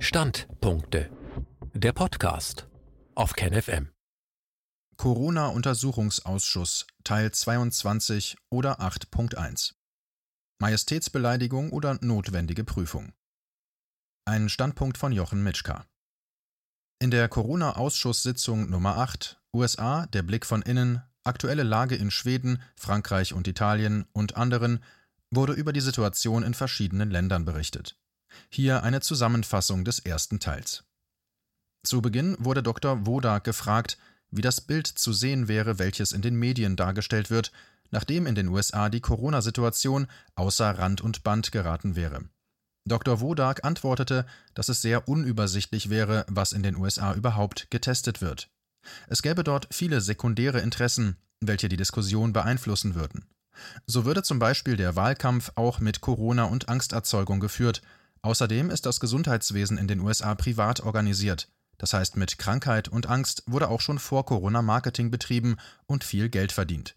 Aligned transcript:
Standpunkte. 0.00 1.10
Der 1.74 1.92
Podcast 1.92 2.68
auf 3.16 3.32
KenFM. 3.32 3.90
Corona-Untersuchungsausschuss 4.96 6.86
Teil 7.02 7.32
22 7.32 8.36
oder 8.48 8.80
8.1 8.80 9.74
Majestätsbeleidigung 10.60 11.72
oder 11.72 11.98
notwendige 12.00 12.62
Prüfung. 12.62 13.12
Ein 14.24 14.48
Standpunkt 14.48 14.98
von 14.98 15.10
Jochen 15.10 15.42
Mitschka. 15.42 15.84
In 17.00 17.10
der 17.10 17.28
Corona-Ausschusssitzung 17.28 18.70
Nummer 18.70 18.98
8 18.98 19.40
USA, 19.52 20.06
der 20.06 20.22
Blick 20.22 20.46
von 20.46 20.62
innen, 20.62 21.02
aktuelle 21.24 21.64
Lage 21.64 21.96
in 21.96 22.12
Schweden, 22.12 22.62
Frankreich 22.76 23.34
und 23.34 23.48
Italien 23.48 24.06
und 24.12 24.36
anderen 24.36 24.82
wurde 25.32 25.54
über 25.54 25.72
die 25.72 25.80
Situation 25.80 26.44
in 26.44 26.54
verschiedenen 26.54 27.10
Ländern 27.10 27.44
berichtet. 27.44 27.98
Hier 28.48 28.82
eine 28.82 29.00
Zusammenfassung 29.00 29.84
des 29.84 29.98
ersten 29.98 30.40
Teils. 30.40 30.84
Zu 31.84 32.02
Beginn 32.02 32.36
wurde 32.38 32.62
Dr. 32.62 33.06
Wodak 33.06 33.44
gefragt, 33.44 33.98
wie 34.30 34.42
das 34.42 34.60
Bild 34.60 34.86
zu 34.86 35.12
sehen 35.12 35.48
wäre, 35.48 35.78
welches 35.78 36.12
in 36.12 36.22
den 36.22 36.36
Medien 36.36 36.76
dargestellt 36.76 37.30
wird, 37.30 37.52
nachdem 37.90 38.26
in 38.26 38.34
den 38.34 38.48
USA 38.48 38.88
die 38.88 39.00
Corona-Situation 39.00 40.06
außer 40.34 40.78
Rand 40.78 41.00
und 41.00 41.22
Band 41.22 41.52
geraten 41.52 41.96
wäre. 41.96 42.24
Dr. 42.86 43.20
Wodak 43.20 43.64
antwortete, 43.64 44.26
dass 44.54 44.68
es 44.68 44.82
sehr 44.82 45.08
unübersichtlich 45.08 45.90
wäre, 45.90 46.24
was 46.28 46.52
in 46.52 46.62
den 46.62 46.76
USA 46.76 47.14
überhaupt 47.14 47.70
getestet 47.70 48.20
wird. 48.20 48.50
Es 49.08 49.22
gäbe 49.22 49.44
dort 49.44 49.68
viele 49.70 50.00
sekundäre 50.00 50.60
Interessen, 50.60 51.16
welche 51.40 51.68
die 51.68 51.76
Diskussion 51.76 52.32
beeinflussen 52.32 52.94
würden. 52.94 53.26
So 53.86 54.04
würde 54.04 54.22
zum 54.22 54.38
Beispiel 54.38 54.76
der 54.76 54.96
Wahlkampf 54.96 55.52
auch 55.56 55.80
mit 55.80 56.00
Corona 56.00 56.44
und 56.44 56.68
Angsterzeugung 56.68 57.40
geführt, 57.40 57.82
Außerdem 58.22 58.70
ist 58.70 58.86
das 58.86 59.00
Gesundheitswesen 59.00 59.78
in 59.78 59.88
den 59.88 60.00
USA 60.00 60.34
privat 60.34 60.80
organisiert. 60.80 61.48
Das 61.78 61.92
heißt, 61.92 62.16
mit 62.16 62.38
Krankheit 62.38 62.88
und 62.88 63.06
Angst 63.06 63.44
wurde 63.46 63.68
auch 63.68 63.80
schon 63.80 63.98
vor 63.98 64.26
Corona 64.26 64.62
Marketing 64.62 65.10
betrieben 65.10 65.56
und 65.86 66.04
viel 66.04 66.28
Geld 66.28 66.52
verdient. 66.52 66.96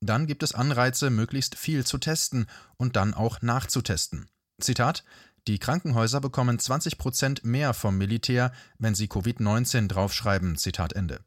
Dann 0.00 0.26
gibt 0.26 0.42
es 0.42 0.54
Anreize, 0.54 1.10
möglichst 1.10 1.56
viel 1.56 1.84
zu 1.84 1.98
testen 1.98 2.46
und 2.76 2.96
dann 2.96 3.14
auch 3.14 3.42
nachzutesten. 3.42 4.28
Zitat: 4.60 5.04
Die 5.46 5.58
Krankenhäuser 5.58 6.20
bekommen 6.20 6.58
20 6.58 6.98
Prozent 6.98 7.44
mehr 7.44 7.74
vom 7.74 7.98
Militär, 7.98 8.52
wenn 8.78 8.94
sie 8.94 9.08
Covid-19 9.08 9.88
draufschreiben. 9.88 10.56
Zitat 10.56 10.94
Ende. 10.94 11.20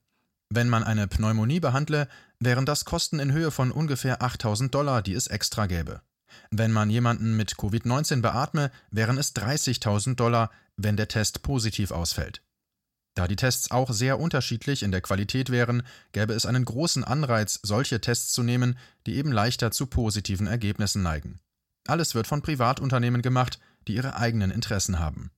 Wenn 0.51 0.69
man 0.69 0.83
eine 0.83 1.07
Pneumonie 1.07 1.59
behandle, 1.59 2.07
wären 2.39 2.65
das 2.65 2.85
Kosten 2.85 3.19
in 3.19 3.31
Höhe 3.31 3.51
von 3.51 3.71
ungefähr 3.71 4.23
8000 4.23 4.73
Dollar, 4.73 5.03
die 5.03 5.13
es 5.13 5.27
extra 5.27 5.67
gäbe. 5.67 6.01
Wenn 6.51 6.71
man 6.71 6.89
jemanden 6.89 7.35
mit 7.37 7.53
Covid-19 7.53 8.21
beatme, 8.21 8.71
wären 8.91 9.17
es 9.17 9.35
30.000 9.35 10.15
Dollar, 10.15 10.51
wenn 10.77 10.97
der 10.97 11.07
Test 11.07 11.41
positiv 11.41 11.91
ausfällt. 11.91 12.41
Da 13.15 13.27
die 13.27 13.35
Tests 13.35 13.71
auch 13.71 13.91
sehr 13.91 14.19
unterschiedlich 14.19 14.83
in 14.83 14.91
der 14.91 15.01
Qualität 15.01 15.49
wären, 15.49 15.83
gäbe 16.13 16.33
es 16.33 16.45
einen 16.45 16.63
großen 16.63 17.03
Anreiz, 17.03 17.59
solche 17.63 17.99
Tests 17.99 18.31
zu 18.31 18.43
nehmen, 18.43 18.77
die 19.05 19.15
eben 19.15 19.31
leichter 19.31 19.71
zu 19.71 19.87
positiven 19.87 20.47
Ergebnissen 20.47 21.03
neigen. 21.03 21.39
Alles 21.87 22.15
wird 22.15 22.27
von 22.27 22.41
Privatunternehmen 22.41 23.21
gemacht, 23.21 23.59
die 23.87 23.95
ihre 23.95 24.15
eigenen 24.15 24.51
Interessen 24.51 24.99
haben. 24.99 25.31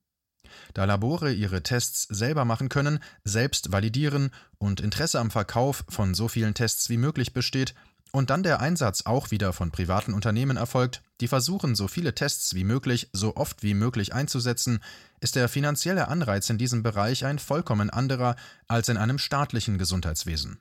Da 0.73 0.85
Labore 0.85 1.31
ihre 1.31 1.63
Tests 1.63 2.03
selber 2.03 2.45
machen 2.45 2.69
können, 2.69 2.99
selbst 3.23 3.71
validieren 3.71 4.31
und 4.57 4.81
Interesse 4.81 5.19
am 5.19 5.31
Verkauf 5.31 5.83
von 5.89 6.13
so 6.13 6.27
vielen 6.27 6.53
Tests 6.53 6.89
wie 6.89 6.97
möglich 6.97 7.33
besteht, 7.33 7.73
und 8.11 8.29
dann 8.29 8.43
der 8.43 8.59
Einsatz 8.59 9.05
auch 9.05 9.31
wieder 9.31 9.53
von 9.53 9.71
privaten 9.71 10.13
Unternehmen 10.13 10.57
erfolgt, 10.57 11.01
die 11.21 11.27
versuchen, 11.27 11.75
so 11.75 11.87
viele 11.87 12.13
Tests 12.13 12.53
wie 12.53 12.63
möglich, 12.63 13.09
so 13.13 13.35
oft 13.35 13.63
wie 13.63 13.73
möglich 13.73 14.13
einzusetzen, 14.13 14.79
ist 15.19 15.35
der 15.35 15.49
finanzielle 15.49 16.07
Anreiz 16.07 16.49
in 16.49 16.57
diesem 16.57 16.83
Bereich 16.83 17.25
ein 17.25 17.39
vollkommen 17.39 17.89
anderer 17.89 18.35
als 18.67 18.89
in 18.89 18.97
einem 18.97 19.17
staatlichen 19.17 19.77
Gesundheitswesen. 19.77 20.59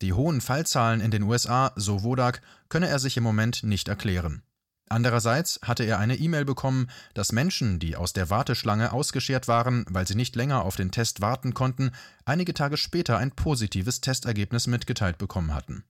Die 0.00 0.12
hohen 0.12 0.40
Fallzahlen 0.40 1.00
in 1.00 1.10
den 1.10 1.24
USA, 1.24 1.72
so 1.74 2.04
Wodak, 2.04 2.40
könne 2.68 2.88
er 2.88 3.00
sich 3.00 3.16
im 3.16 3.24
Moment 3.24 3.64
nicht 3.64 3.88
erklären. 3.88 4.42
Andererseits 4.88 5.60
hatte 5.62 5.84
er 5.84 5.98
eine 5.98 6.16
E-Mail 6.16 6.44
bekommen, 6.44 6.88
dass 7.14 7.32
Menschen, 7.32 7.78
die 7.78 7.96
aus 7.96 8.12
der 8.12 8.30
Warteschlange 8.30 8.92
ausgeschert 8.92 9.48
waren, 9.48 9.84
weil 9.88 10.06
sie 10.06 10.14
nicht 10.14 10.34
länger 10.34 10.64
auf 10.64 10.76
den 10.76 10.90
Test 10.90 11.20
warten 11.20 11.52
konnten, 11.52 11.90
einige 12.24 12.54
Tage 12.54 12.76
später 12.76 13.18
ein 13.18 13.32
positives 13.32 14.00
Testergebnis 14.00 14.66
mitgeteilt 14.66 15.18
bekommen 15.18 15.52
hatten. 15.52 15.84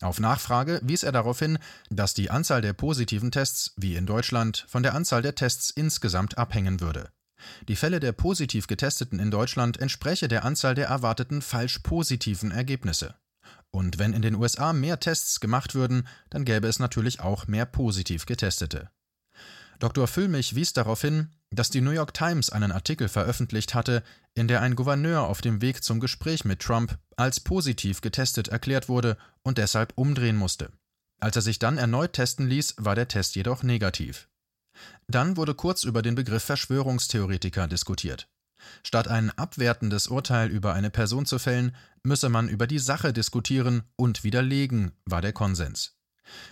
Auf 0.00 0.18
Nachfrage 0.20 0.80
wies 0.82 1.02
er 1.02 1.12
darauf 1.12 1.38
hin, 1.38 1.58
dass 1.88 2.14
die 2.14 2.30
Anzahl 2.30 2.60
der 2.60 2.72
positiven 2.72 3.30
Tests, 3.30 3.72
wie 3.76 3.94
in 3.94 4.06
Deutschland, 4.06 4.64
von 4.68 4.82
der 4.82 4.94
Anzahl 4.94 5.22
der 5.22 5.34
Tests 5.34 5.70
insgesamt 5.70 6.36
abhängen 6.36 6.80
würde. 6.80 7.10
Die 7.68 7.76
Fälle 7.76 8.00
der 8.00 8.12
positiv 8.12 8.66
Getesteten 8.66 9.18
in 9.18 9.30
Deutschland 9.30 9.78
entspräche 9.78 10.28
der 10.28 10.44
Anzahl 10.44 10.74
der 10.74 10.88
erwarteten 10.88 11.42
falsch 11.42 11.80
positiven 11.80 12.50
Ergebnisse. 12.50 13.14
Und 13.70 13.98
wenn 13.98 14.12
in 14.12 14.22
den 14.22 14.36
USA 14.36 14.72
mehr 14.72 15.00
Tests 15.00 15.40
gemacht 15.40 15.74
würden, 15.74 16.06
dann 16.30 16.44
gäbe 16.44 16.68
es 16.68 16.78
natürlich 16.78 17.20
auch 17.20 17.46
mehr 17.46 17.66
positiv 17.66 18.24
Getestete. 18.24 18.90
Dr. 19.78 20.06
Füllmich 20.06 20.54
wies 20.54 20.72
darauf 20.72 21.00
hin, 21.00 21.30
dass 21.50 21.70
die 21.70 21.80
New 21.80 21.90
York 21.90 22.14
Times 22.14 22.50
einen 22.50 22.72
Artikel 22.72 23.08
veröffentlicht 23.08 23.74
hatte, 23.74 24.02
in 24.34 24.48
der 24.48 24.60
ein 24.60 24.76
Gouverneur 24.76 25.22
auf 25.22 25.40
dem 25.40 25.60
Weg 25.60 25.84
zum 25.84 26.00
Gespräch 26.00 26.44
mit 26.44 26.60
Trump 26.60 26.98
als 27.16 27.40
positiv 27.40 28.00
getestet 28.00 28.48
erklärt 28.48 28.88
wurde 28.88 29.16
und 29.42 29.58
deshalb 29.58 29.92
umdrehen 29.96 30.36
musste. 30.36 30.70
Als 31.20 31.36
er 31.36 31.42
sich 31.42 31.58
dann 31.58 31.78
erneut 31.78 32.12
testen 32.12 32.48
ließ, 32.48 32.74
war 32.78 32.94
der 32.94 33.08
Test 33.08 33.36
jedoch 33.36 33.62
negativ. 33.62 34.28
Dann 35.06 35.36
wurde 35.36 35.54
kurz 35.54 35.84
über 35.84 36.02
den 36.02 36.16
Begriff 36.16 36.42
Verschwörungstheoretiker 36.44 37.68
diskutiert. 37.68 38.28
Statt 38.82 39.08
ein 39.08 39.30
abwertendes 39.30 40.08
Urteil 40.08 40.50
über 40.50 40.74
eine 40.74 40.90
Person 40.90 41.26
zu 41.26 41.38
fällen, 41.38 41.76
müsse 42.02 42.28
man 42.28 42.48
über 42.48 42.66
die 42.66 42.78
Sache 42.78 43.12
diskutieren 43.12 43.84
und 43.96 44.24
widerlegen, 44.24 44.92
war 45.04 45.22
der 45.22 45.32
Konsens. 45.32 45.96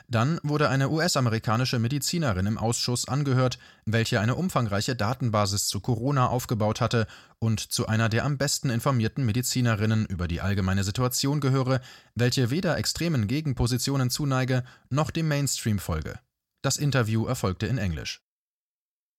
Dann 0.09 0.38
wurde 0.43 0.69
eine 0.69 0.91
US-amerikanische 0.91 1.78
Medizinerin 1.78 2.47
im 2.47 2.59
Ausschuss 2.59 3.09
angehört, 3.09 3.59
welche 3.84 4.21
eine 4.21 4.34
umfangreiche 4.34 4.97
Datenbasis 4.97 5.66
zu 5.66 5.81
Corona 5.81 6.28
aufgebaut 6.28 6.81
hatte 6.81 7.06
und 7.38 7.60
zu 7.60 7.87
einer 7.87 8.09
der 8.09 8.25
am 8.25 8.38
besten 8.38 8.71
informierten 8.71 9.25
Medizinerinnen 9.25 10.06
über 10.06 10.28
die 10.28 10.41
allgemeine 10.41 10.84
Situation 10.84 11.41
gehöre, 11.41 11.81
welche 12.15 12.50
weder 12.50 12.77
extremen 12.77 13.27
Gegenpositionen 13.27 14.10
zuneige 14.10 14.65
noch 14.91 15.10
dem 15.10 15.28
Mainstream 15.28 15.78
folge. 15.78 16.19
Das 16.62 16.77
Interview 16.77 17.27
erfolgte 17.27 17.66
in 17.66 17.78
Englisch. 17.78 18.21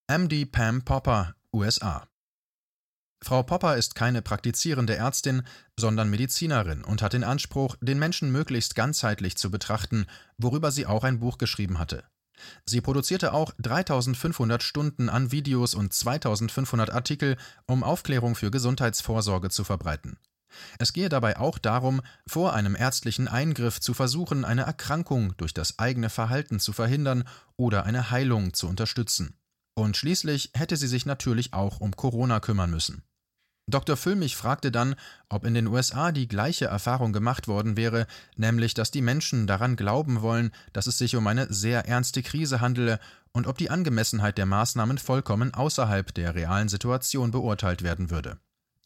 MD 0.07 0.45
Pam 0.45 0.83
Popper, 0.83 1.35
USA 1.53 2.07
Frau 3.23 3.41
Popper 3.41 3.77
ist 3.77 3.95
keine 3.95 4.21
praktizierende 4.21 4.95
Ärztin, 4.97 5.43
sondern 5.79 6.09
Medizinerin 6.09 6.83
und 6.83 7.01
hat 7.01 7.13
den 7.13 7.23
Anspruch, 7.23 7.77
den 7.79 7.97
Menschen 7.97 8.31
möglichst 8.31 8.75
ganzheitlich 8.75 9.37
zu 9.37 9.49
betrachten, 9.49 10.07
worüber 10.37 10.71
sie 10.71 10.85
auch 10.85 11.05
ein 11.05 11.19
Buch 11.19 11.37
geschrieben 11.37 11.79
hatte. 11.79 12.03
Sie 12.65 12.81
produzierte 12.81 13.33
auch 13.33 13.53
3500 13.59 14.61
Stunden 14.61 15.07
an 15.07 15.31
Videos 15.31 15.73
und 15.73 15.93
2500 15.93 16.89
Artikel, 16.89 17.37
um 17.65 17.83
Aufklärung 17.83 18.35
für 18.35 18.51
Gesundheitsvorsorge 18.51 19.49
zu 19.49 19.63
verbreiten. 19.63 20.17
Es 20.77 20.91
gehe 20.91 21.07
dabei 21.09 21.37
auch 21.37 21.57
darum, 21.57 22.01
vor 22.27 22.53
einem 22.53 22.75
ärztlichen 22.75 23.29
Eingriff 23.29 23.79
zu 23.79 23.93
versuchen, 23.93 24.43
eine 24.43 24.63
Erkrankung 24.63 25.33
durch 25.37 25.53
das 25.53 25.79
eigene 25.79 26.09
Verhalten 26.09 26.59
zu 26.59 26.73
verhindern 26.73 27.23
oder 27.55 27.85
eine 27.85 28.11
Heilung 28.11 28.53
zu 28.53 28.67
unterstützen. 28.67 29.37
Und 29.75 29.97
schließlich 29.97 30.51
hätte 30.53 30.77
sie 30.77 30.87
sich 30.87 31.05
natürlich 31.05 31.53
auch 31.53 31.79
um 31.79 31.95
Corona 31.95 32.39
kümmern 32.39 32.69
müssen. 32.69 33.03
Dr. 33.67 33.95
Füllmich 33.95 34.35
fragte 34.35 34.71
dann, 34.71 34.95
ob 35.29 35.45
in 35.45 35.53
den 35.53 35.67
USA 35.67 36.11
die 36.11 36.27
gleiche 36.27 36.65
Erfahrung 36.65 37.13
gemacht 37.13 37.47
worden 37.47 37.77
wäre, 37.77 38.07
nämlich 38.35 38.73
dass 38.73 38.91
die 38.91 39.01
Menschen 39.01 39.47
daran 39.47 39.77
glauben 39.77 40.21
wollen, 40.21 40.51
dass 40.73 40.87
es 40.87 40.97
sich 40.97 41.15
um 41.15 41.25
eine 41.27 41.51
sehr 41.51 41.87
ernste 41.87 42.23
Krise 42.23 42.59
handele 42.59 42.99
und 43.31 43.47
ob 43.47 43.57
die 43.57 43.69
Angemessenheit 43.69 44.37
der 44.37 44.45
Maßnahmen 44.45 44.97
vollkommen 44.97 45.53
außerhalb 45.53 46.13
der 46.13 46.35
realen 46.35 46.67
Situation 46.67 47.31
beurteilt 47.31 47.83
werden 47.83 48.09
würde. 48.09 48.37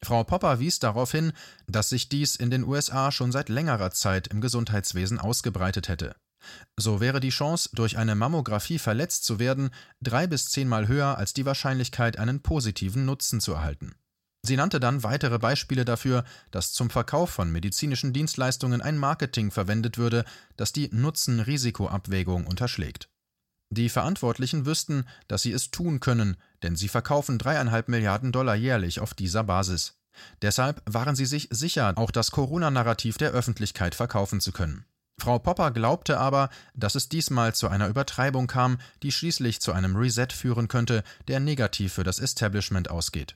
Frau 0.04 0.24
Popper 0.24 0.60
wies 0.60 0.78
darauf 0.78 1.12
hin, 1.12 1.34
dass 1.66 1.90
sich 1.90 2.07
dies 2.07 2.36
in 2.36 2.51
den 2.51 2.63
USA 2.63 3.12
schon 3.12 3.31
seit 3.31 3.50
längerer 3.50 3.90
Zeit 3.90 4.28
im 4.28 4.42
Gesundheitswesen 4.42 5.18
ausgebreitet 5.19 5.88
hätte. 5.88 6.16
So 6.78 7.01
wäre 7.01 7.19
die 7.19 7.30
Chance, 7.30 7.69
durch 7.74 7.98
eine 7.98 8.13
Mammographie 8.13 8.78
verletzt 8.78 9.25
zu 9.25 9.40
werden, 9.40 9.72
drei 10.01 10.28
bis 10.28 10.46
zehnmal 10.46 10.88
höher 10.88 11.18
als 11.18 11.34
die 11.34 11.46
Wahrscheinlichkeit, 11.46 12.19
einen 12.19 12.42
positiven 12.42 13.06
Nutzen 13.06 13.42
zu 13.42 13.54
erhalten. 13.54 13.96
Sie 14.48 14.56
nannte 14.56 14.80
dann 14.80 15.04
weitere 15.04 15.40
Beispiele 15.40 15.84
dafür, 15.84 16.24
dass 16.52 16.72
zum 16.72 16.90
Verkauf 16.90 17.30
von 17.30 17.52
medizinischen 17.52 18.14
Dienstleistungen 18.14 18.82
ein 18.82 18.98
Marketing 18.98 19.52
verwendet 19.52 19.98
würde, 19.98 20.24
das 20.56 20.72
die 20.72 20.88
Nutzen-Risiko-Abwägung 20.90 22.48
unterschlägt. 22.48 23.10
Die 23.70 23.90
Verantwortlichen 23.90 24.66
wüssten, 24.66 25.06
dass 25.28 25.42
sie 25.42 25.52
es 25.52 25.70
tun 25.70 26.00
können, 26.00 26.38
denn 26.64 26.78
sie 26.78 26.88
verkaufen 26.88 27.38
dreieinhalb 27.38 27.90
Milliarden 27.90 28.32
Dollar 28.32 28.56
jährlich 28.56 29.02
auf 29.02 29.14
dieser 29.14 29.44
Basis. 29.44 30.00
Deshalb 30.42 30.82
waren 30.86 31.18
sie 31.18 31.26
sich 31.26 31.50
sicher, 31.52 31.92
auch 31.98 32.12
das 32.12 32.32
Corona-Narrativ 32.32 33.18
der 33.18 33.32
Öffentlichkeit 33.32 33.96
verkaufen 33.96 34.40
zu 34.40 34.54
können. 34.54 34.86
Frau 35.20 35.40
Popper 35.40 35.72
glaubte 35.72 36.22
aber, 36.22 36.50
dass 36.74 36.96
es 36.96 37.10
diesmal 37.10 37.54
zu 37.54 37.68
einer 37.68 37.90
Übertreibung 37.90 38.48
kam, 38.48 38.78
die 39.04 39.12
schließlich 39.12 39.60
zu 39.60 39.74
einem 39.74 39.98
Reset 39.98 40.30
führen 40.32 40.70
könnte, 40.70 41.04
der 41.28 41.42
negativ 41.42 41.92
für 41.92 42.06
das 42.06 42.20
Establishment 42.20 42.90
ausgeht. 42.90 43.36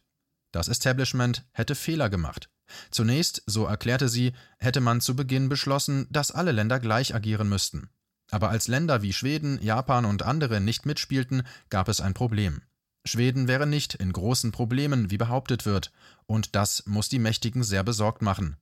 Das 0.51 0.67
Establishment 0.67 1.45
hätte 1.51 1.75
Fehler 1.75 2.09
gemacht. 2.09 2.49
Zunächst, 2.89 3.43
so 3.45 3.65
erklärte 3.65 4.09
sie, 4.09 4.33
hätte 4.57 4.81
man 4.81 5.01
zu 5.01 5.15
Beginn 5.15 5.49
beschlossen, 5.49 6.07
dass 6.09 6.31
alle 6.31 6.51
Länder 6.51 6.79
gleich 6.79 7.13
agieren 7.15 7.49
müssten. 7.49 7.89
Aber 8.29 8.49
als 8.49 8.67
Länder 8.67 9.01
wie 9.01 9.13
Schweden, 9.13 9.61
Japan 9.61 10.05
und 10.05 10.23
andere 10.23 10.61
nicht 10.61 10.85
mitspielten, 10.85 11.43
gab 11.69 11.89
es 11.89 11.99
ein 11.99 12.13
Problem. 12.13 12.61
Schweden 13.03 13.47
wäre 13.47 13.67
nicht 13.67 13.95
in 13.95 14.13
großen 14.13 14.51
Problemen, 14.51 15.11
wie 15.11 15.17
behauptet 15.17 15.65
wird, 15.65 15.91
und 16.27 16.55
das 16.55 16.85
muss 16.85 17.09
die 17.09 17.19
Mächtigen 17.19 17.63
sehr 17.63 17.83
besorgt 17.83 18.21
machen. 18.21 18.57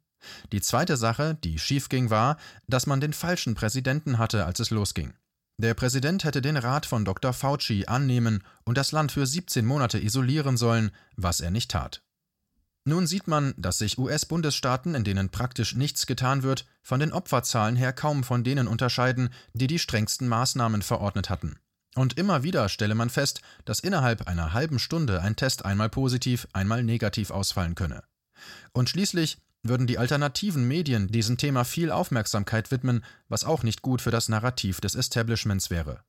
Die 0.51 0.61
zweite 0.61 0.97
Sache, 0.97 1.37
die 1.43 1.59
schiefging, 1.59 2.09
war, 2.09 2.37
dass 2.67 2.87
man 2.87 3.01
den 3.01 3.13
falschen 3.13 3.55
Präsidenten 3.55 4.17
hatte, 4.17 4.45
als 4.45 4.59
es 4.59 4.69
losging. 4.69 5.13
Der 5.59 5.73
Präsident 5.73 6.23
hätte 6.23 6.41
den 6.41 6.55
Rat 6.55 6.85
von 6.85 7.03
Dr. 7.03 7.33
Fauci 7.33 7.83
annehmen 7.85 8.45
und 8.63 8.77
das 8.77 8.93
Land 8.93 9.11
für 9.11 9.27
17 9.27 9.65
Monate 9.65 9.99
isolieren 9.99 10.55
sollen, 10.55 10.91
was 11.17 11.41
er 11.41 11.51
nicht 11.51 11.71
tat. 11.71 12.01
Nun 12.85 13.05
sieht 13.07 13.27
man, 13.27 13.53
dass 13.57 13.77
sich 13.77 13.97
US-Bundesstaaten, 13.97 14.95
in 14.95 15.03
denen 15.03 15.31
praktisch 15.31 15.75
nichts 15.75 16.05
getan 16.05 16.43
wird, 16.43 16.65
von 16.81 17.01
den 17.01 17.11
Opferzahlen 17.11 17.75
her 17.75 17.91
kaum 17.91 18.23
von 18.23 18.45
denen 18.45 18.69
unterscheiden, 18.69 19.31
die 19.51 19.67
die 19.67 19.79
strengsten 19.79 20.29
Maßnahmen 20.29 20.81
verordnet 20.81 21.29
hatten. 21.29 21.59
Und 21.93 22.17
immer 22.17 22.41
wieder 22.43 22.69
stelle 22.69 22.95
man 22.95 23.09
fest, 23.09 23.41
dass 23.65 23.81
innerhalb 23.81 24.29
einer 24.29 24.53
halben 24.53 24.79
Stunde 24.79 25.21
ein 25.21 25.35
Test 25.35 25.65
einmal 25.65 25.89
positiv, 25.89 26.47
einmal 26.53 26.85
negativ 26.85 27.31
ausfallen 27.31 27.75
könne. 27.75 28.03
Und 28.71 28.89
schließlich 28.89 29.39
würden 29.63 29.87
die 29.87 29.97
alternativen 29.97 30.67
Medien 30.67 31.07
diesem 31.07 31.37
Thema 31.37 31.63
viel 31.63 31.91
Aufmerksamkeit 31.91 32.71
widmen, 32.71 33.03
was 33.27 33.43
auch 33.43 33.63
nicht 33.63 33.81
gut 33.81 34.01
für 34.01 34.11
das 34.11 34.29
Narrativ 34.29 34.81
des 34.81 34.95
Establishments 34.95 35.69
wäre. 35.69 36.01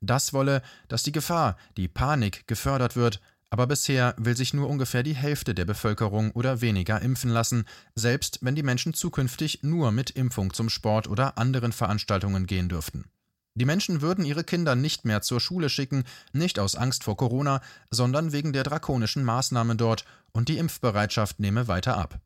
Das 0.00 0.32
wolle, 0.32 0.62
dass 0.88 1.02
die 1.02 1.12
Gefahr, 1.12 1.56
die 1.76 1.88
Panik 1.88 2.46
gefördert 2.46 2.96
wird, 2.96 3.20
aber 3.50 3.66
bisher 3.66 4.14
will 4.18 4.36
sich 4.36 4.52
nur 4.52 4.68
ungefähr 4.68 5.02
die 5.02 5.14
Hälfte 5.14 5.54
der 5.54 5.64
Bevölkerung 5.64 6.32
oder 6.32 6.60
weniger 6.60 7.00
impfen 7.00 7.30
lassen, 7.30 7.64
selbst 7.94 8.38
wenn 8.42 8.54
die 8.54 8.62
Menschen 8.62 8.92
zukünftig 8.92 9.60
nur 9.62 9.90
mit 9.90 10.10
Impfung 10.10 10.52
zum 10.52 10.68
Sport 10.68 11.08
oder 11.08 11.38
anderen 11.38 11.72
Veranstaltungen 11.72 12.46
gehen 12.46 12.68
dürften. 12.68 13.06
Die 13.54 13.64
Menschen 13.64 14.02
würden 14.02 14.24
ihre 14.24 14.44
Kinder 14.44 14.76
nicht 14.76 15.04
mehr 15.04 15.22
zur 15.22 15.40
Schule 15.40 15.68
schicken, 15.68 16.04
nicht 16.32 16.58
aus 16.58 16.76
Angst 16.76 17.04
vor 17.04 17.16
Corona, 17.16 17.60
sondern 17.90 18.32
wegen 18.32 18.52
der 18.52 18.62
drakonischen 18.62 19.24
Maßnahmen 19.24 19.78
dort, 19.78 20.04
und 20.32 20.48
die 20.48 20.58
Impfbereitschaft 20.58 21.40
nehme 21.40 21.66
weiter 21.66 21.96
ab. 21.96 22.20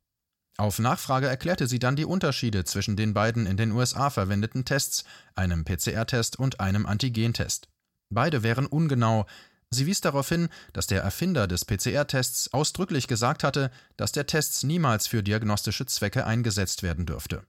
Auf 0.59 0.79
Nachfrage 0.79 1.29
erklärte 1.29 1.67
sie 1.67 1.79
dann 1.79 1.97
die 1.97 2.05
Unterschiede 2.05 2.65
zwischen 2.65 2.97
den 2.97 3.15
beiden 3.15 3.47
in 3.47 3.57
den 3.57 3.73
USA 3.73 4.11
verwendeten 4.11 4.65
Tests, 4.65 5.05
einem 5.35 5.65
PCR-Test 5.65 6.39
und 6.39 6.61
einem 6.61 6.87
Antigentest. 6.87 7.69
Beide 8.11 8.43
wären 8.43 8.67
ungenau. 8.67 9.27
Sie 9.71 9.87
wies 9.87 10.03
darauf 10.03 10.29
hin, 10.29 10.51
dass 10.75 10.87
der 10.87 11.03
Erfinder 11.03 11.49
des 11.49 11.65
PCR-Tests 11.65 12.53
ausdrücklich 12.53 13.09
gesagt 13.09 13.43
hatte, 13.43 13.71
dass 13.97 14.13
der 14.13 14.27
Test 14.27 14.65
niemals 14.65 15.07
für 15.07 15.23
diagnostische 15.23 15.87
Zwecke 15.87 16.27
eingesetzt 16.27 16.83
werden 16.83 17.07
dürfte. 17.07 17.47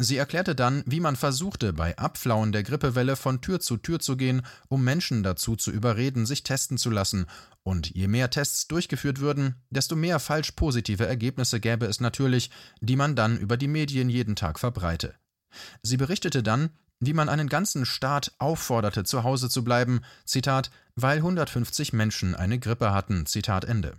Sie 0.00 0.16
erklärte 0.16 0.54
dann, 0.54 0.84
wie 0.86 1.00
man 1.00 1.16
versuchte, 1.16 1.72
bei 1.72 1.98
Abflauen 1.98 2.52
der 2.52 2.62
Grippewelle 2.62 3.16
von 3.16 3.40
Tür 3.40 3.58
zu 3.58 3.76
Tür 3.76 3.98
zu 3.98 4.16
gehen, 4.16 4.42
um 4.68 4.84
Menschen 4.84 5.24
dazu 5.24 5.56
zu 5.56 5.72
überreden, 5.72 6.24
sich 6.24 6.44
testen 6.44 6.78
zu 6.78 6.90
lassen, 6.90 7.26
und 7.64 7.94
je 7.94 8.06
mehr 8.06 8.30
Tests 8.30 8.68
durchgeführt 8.68 9.18
würden, 9.18 9.56
desto 9.70 9.96
mehr 9.96 10.20
falsch 10.20 10.52
positive 10.52 11.04
Ergebnisse 11.04 11.58
gäbe 11.58 11.86
es 11.86 12.00
natürlich, 12.00 12.50
die 12.80 12.96
man 12.96 13.16
dann 13.16 13.36
über 13.36 13.56
die 13.56 13.68
Medien 13.68 14.08
jeden 14.08 14.36
Tag 14.36 14.60
verbreite. 14.60 15.16
Sie 15.82 15.96
berichtete 15.96 16.44
dann, 16.44 16.70
wie 17.00 17.12
man 17.12 17.28
einen 17.28 17.48
ganzen 17.48 17.84
Staat 17.84 18.32
aufforderte, 18.38 19.02
zu 19.02 19.24
Hause 19.24 19.50
zu 19.50 19.64
bleiben, 19.64 20.00
Zitat, 20.24 20.70
weil 20.94 21.18
150 21.18 21.92
Menschen 21.92 22.36
eine 22.36 22.58
Grippe 22.58 22.92
hatten, 22.92 23.26
Zitat 23.26 23.64
Ende. 23.64 23.94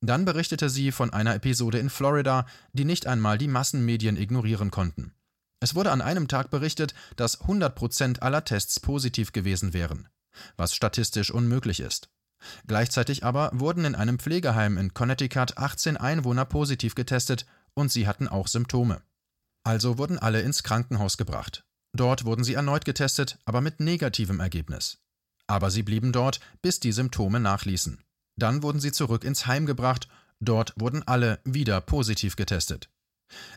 Dann 0.00 0.24
berichtete 0.24 0.70
sie 0.70 0.92
von 0.92 1.12
einer 1.12 1.34
Episode 1.34 1.78
in 1.78 1.90
Florida, 1.90 2.46
die 2.72 2.84
nicht 2.84 3.06
einmal 3.06 3.38
die 3.38 3.48
Massenmedien 3.48 4.16
ignorieren 4.16 4.70
konnten. 4.70 5.12
Es 5.60 5.74
wurde 5.74 5.90
an 5.90 6.00
einem 6.00 6.28
Tag 6.28 6.50
berichtet, 6.50 6.94
dass 7.16 7.40
100 7.40 7.74
Prozent 7.74 8.22
aller 8.22 8.44
Tests 8.44 8.78
positiv 8.78 9.32
gewesen 9.32 9.72
wären, 9.72 10.08
was 10.56 10.74
statistisch 10.74 11.32
unmöglich 11.32 11.80
ist. 11.80 12.10
Gleichzeitig 12.68 13.24
aber 13.24 13.50
wurden 13.52 13.84
in 13.84 13.96
einem 13.96 14.20
Pflegeheim 14.20 14.78
in 14.78 14.94
Connecticut 14.94 15.58
18 15.58 15.96
Einwohner 15.96 16.44
positiv 16.44 16.94
getestet 16.94 17.46
und 17.74 17.90
sie 17.90 18.06
hatten 18.06 18.28
auch 18.28 18.46
Symptome. 18.46 19.02
Also 19.64 19.98
wurden 19.98 20.18
alle 20.18 20.40
ins 20.42 20.62
Krankenhaus 20.62 21.16
gebracht. 21.16 21.64
Dort 21.92 22.24
wurden 22.24 22.44
sie 22.44 22.54
erneut 22.54 22.84
getestet, 22.84 23.38
aber 23.44 23.60
mit 23.60 23.80
negativem 23.80 24.38
Ergebnis. 24.38 24.98
Aber 25.48 25.70
sie 25.70 25.82
blieben 25.82 26.12
dort, 26.12 26.38
bis 26.62 26.78
die 26.78 26.92
Symptome 26.92 27.40
nachließen. 27.40 27.98
Dann 28.38 28.62
wurden 28.62 28.80
sie 28.80 28.92
zurück 28.92 29.24
ins 29.24 29.46
Heim 29.46 29.66
gebracht, 29.66 30.08
dort 30.38 30.72
wurden 30.76 31.02
alle 31.06 31.40
wieder 31.44 31.80
positiv 31.80 32.36
getestet. 32.36 32.88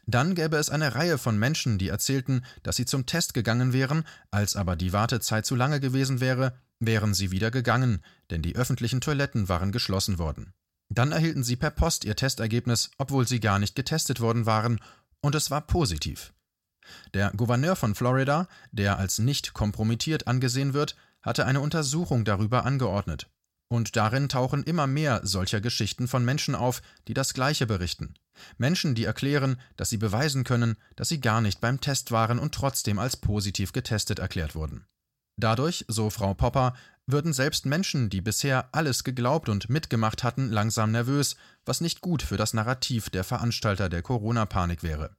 Dann 0.06 0.36
gäbe 0.36 0.58
es 0.58 0.70
eine 0.70 0.96
Reihe 0.96 1.18
von 1.18 1.38
Menschen, 1.38 1.78
die 1.78 1.88
erzählten, 1.88 2.44
dass 2.64 2.76
sie 2.76 2.86
zum 2.86 3.06
Test 3.06 3.34
gegangen 3.34 3.74
wären, 3.74 4.04
als 4.32 4.56
aber 4.56 4.76
die 4.76 4.92
Wartezeit 4.92 5.46
zu 5.46 5.56
lange 5.56 5.80
gewesen 5.80 6.20
wäre, 6.20 6.58
wären 6.80 7.14
sie 7.14 7.32
wieder 7.32 7.52
gegangen, 7.52 8.04
denn 8.32 8.42
die 8.42 8.56
öffentlichen 8.56 9.02
Toiletten 9.02 9.48
waren 9.48 9.72
geschlossen 9.72 10.18
worden. 10.18 10.54
Dann 10.90 11.12
erhielten 11.12 11.44
sie 11.44 11.56
per 11.56 11.72
Post 11.72 12.04
ihr 12.04 12.16
Testergebnis, 12.16 12.90
obwohl 12.98 13.26
sie 13.28 13.40
gar 13.40 13.60
nicht 13.60 13.76
getestet 13.76 14.20
worden 14.20 14.46
waren, 14.46 14.82
und 15.22 15.36
es 15.36 15.52
war 15.52 15.62
positiv. 15.62 16.34
Der 17.14 17.32
Gouverneur 17.32 17.76
von 17.76 17.94
Florida, 17.94 18.48
der 18.72 18.98
als 18.98 19.20
nicht 19.20 19.54
kompromittiert 19.54 20.28
angesehen 20.28 20.74
wird, 20.74 20.98
hatte 21.22 21.46
eine 21.46 21.62
Untersuchung 21.62 22.26
darüber 22.26 22.66
angeordnet. 22.66 23.30
Und 23.72 23.96
darin 23.96 24.28
tauchen 24.28 24.64
immer 24.64 24.86
mehr 24.86 25.22
solcher 25.24 25.62
Geschichten 25.62 26.10
von 26.10 26.26
Menschen 26.26 26.56
auf, 26.56 26.82
die 27.08 27.14
das 27.14 27.34
Gleiche 27.34 27.66
berichten. 27.66 28.16
Menschen, 28.58 28.96
die 28.96 29.06
erklären, 29.06 29.62
dass 29.78 29.90
sie 29.90 29.96
beweisen 29.96 30.44
können, 30.44 30.76
dass 30.98 31.08
sie 31.08 31.22
gar 31.22 31.40
nicht 31.40 31.62
beim 31.62 31.80
Test 31.80 32.12
waren 32.12 32.38
und 32.38 32.54
trotzdem 32.54 33.00
als 33.00 33.16
positiv 33.16 33.72
getestet 33.72 34.20
erklärt 34.20 34.56
wurden. 34.56 34.84
Dadurch, 35.38 35.86
so 35.88 36.10
Frau 36.10 36.34
Popper, 36.34 36.74
würden 37.06 37.32
selbst 37.32 37.66
Menschen, 37.66 38.10
die 38.10 38.20
bisher 38.20 38.68
alles 38.74 39.06
geglaubt 39.06 39.48
und 39.48 39.70
mitgemacht 39.70 40.26
hatten, 40.26 40.50
langsam 40.50 40.92
nervös, 40.92 41.38
was 41.64 41.80
nicht 41.80 42.02
gut 42.02 42.24
für 42.24 42.36
das 42.36 42.54
Narrativ 42.54 43.10
der 43.10 43.24
Veranstalter 43.24 43.88
der 43.88 44.02
Corona-Panik 44.02 44.84
wäre. 44.84 45.16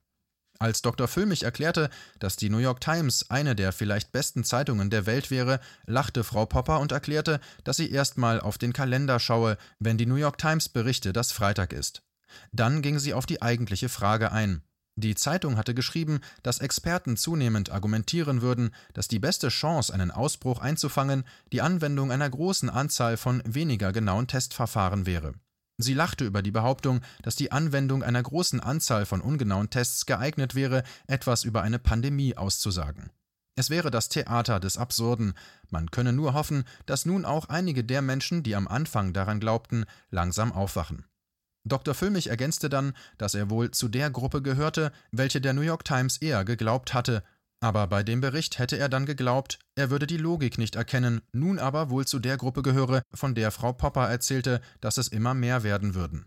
Als 0.63 0.81
Dr. 0.81 1.09
Füllmich 1.09 1.43
erklärte, 1.43 1.91
dass 2.21 2.37
die 2.37 2.49
New 2.49 2.59
York 2.59 2.81
Times 2.81 3.29
eine 3.31 3.57
der 3.57 3.73
vielleicht 3.73 4.13
besten 4.13 4.45
Zeitungen 4.45 4.91
der 4.91 5.07
Welt 5.07 5.33
wäre, 5.33 5.59
lachte 5.87 6.23
Frau 6.23 6.47
Popper 6.47 6.79
und 6.79 6.93
erklärte, 6.93 7.41
dass 7.65 7.79
sie 7.79 7.91
erstmal 7.91 8.41
auf 8.41 8.59
den 8.59 8.73
Kalender 8.73 9.19
schaue, 9.19 9.59
wenn 9.81 9.99
die 9.99 10.07
New 10.07 10.15
York 10.15 10.39
Times 10.39 10.69
berichte, 10.69 11.13
dass 11.13 11.33
Freitag 11.33 11.73
ist. 11.73 12.05
Dann 12.53 12.81
ging 12.81 13.01
sie 13.01 13.13
auf 13.13 13.27
die 13.27 13.43
eigentliche 13.43 13.89
Frage 13.89 14.31
ein. 14.31 14.63
Die 14.95 15.17
Zeitung 15.17 15.57
hatte 15.57 15.75
geschrieben, 15.75 16.21
dass 16.45 16.61
Experten 16.61 17.17
zunehmend 17.17 17.71
argumentieren 17.71 18.41
würden, 18.41 18.73
dass 18.95 19.09
die 19.09 19.19
beste 19.19 19.49
Chance, 19.49 19.93
einen 19.93 20.13
Ausbruch 20.13 20.61
einzufangen, 20.61 21.25
die 21.53 21.61
Anwendung 21.61 22.13
einer 22.13 22.31
großen 22.31 22.71
Anzahl 22.71 23.17
von 23.17 23.43
weniger 23.45 23.91
genauen 23.93 24.29
Testverfahren 24.29 25.07
wäre. 25.07 25.35
Sie 25.79 25.95
lachte 25.95 26.25
über 26.25 26.43
die 26.43 26.51
Behauptung, 26.51 27.01
dass 27.23 27.37
die 27.37 27.53
Anwendung 27.53 28.03
einer 28.03 28.23
großen 28.23 28.61
Anzahl 28.61 29.07
von 29.07 29.21
ungenauen 29.21 29.71
Tests 29.71 30.07
geeignet 30.07 30.55
wäre, 30.55 30.83
etwas 31.07 31.45
über 31.45 31.63
eine 31.63 31.79
Pandemie 31.79 32.37
auszusagen. 32.37 33.11
Es 33.55 33.69
wäre 33.69 33.91
das 33.91 34.09
Theater 34.09 34.61
des 34.61 34.79
Absurden. 34.79 35.35
Man 35.69 35.91
könne 35.91 36.13
nur 36.13 36.33
hoffen, 36.35 36.65
dass 36.87 37.05
nun 37.05 37.25
auch 37.25 37.49
einige 37.49 37.85
der 37.85 38.01
Menschen, 38.01 38.43
die 38.43 38.57
am 38.57 38.67
Anfang 38.67 39.13
daran 39.13 39.41
glaubten, 39.41 39.85
langsam 40.11 40.53
aufwachen. 40.53 41.05
Dr. 41.65 41.95
Füllmich 41.95 42.29
ergänzte 42.29 42.69
dann, 42.69 42.93
dass 43.19 43.35
er 43.35 43.51
wohl 43.51 43.71
zu 43.71 43.89
der 43.89 44.11
Gruppe 44.11 44.43
gehörte, 44.43 44.91
welche 45.13 45.41
der 45.41 45.53
New 45.53 45.61
York 45.61 45.85
Times 45.85 46.17
eher 46.17 46.45
geglaubt 46.45 46.93
hatte, 46.93 47.23
aber 47.63 47.87
bei 47.87 48.03
dem 48.03 48.21
Bericht 48.21 48.59
hätte 48.59 48.77
er 48.77 48.89
dann 48.89 49.07
geglaubt, 49.07 49.61
er 49.77 49.89
würde 49.89 50.09
die 50.09 50.17
Logik 50.17 50.59
nicht 50.59 50.75
erkennen, 50.75 51.23
nun 51.33 51.61
aber 51.61 51.91
wohl 51.91 52.05
zu 52.05 52.19
der 52.19 52.37
Gruppe 52.37 52.63
gehöre, 52.63 53.03
von 53.15 53.37
der 53.37 53.53
Frau 53.53 53.73
Popper 53.73 54.09
erzählte, 54.09 54.61
dass 54.81 54.99
es 54.99 55.07
immer 55.07 55.33
mehr 55.33 55.63
werden 55.63 55.95
würden. 55.95 56.27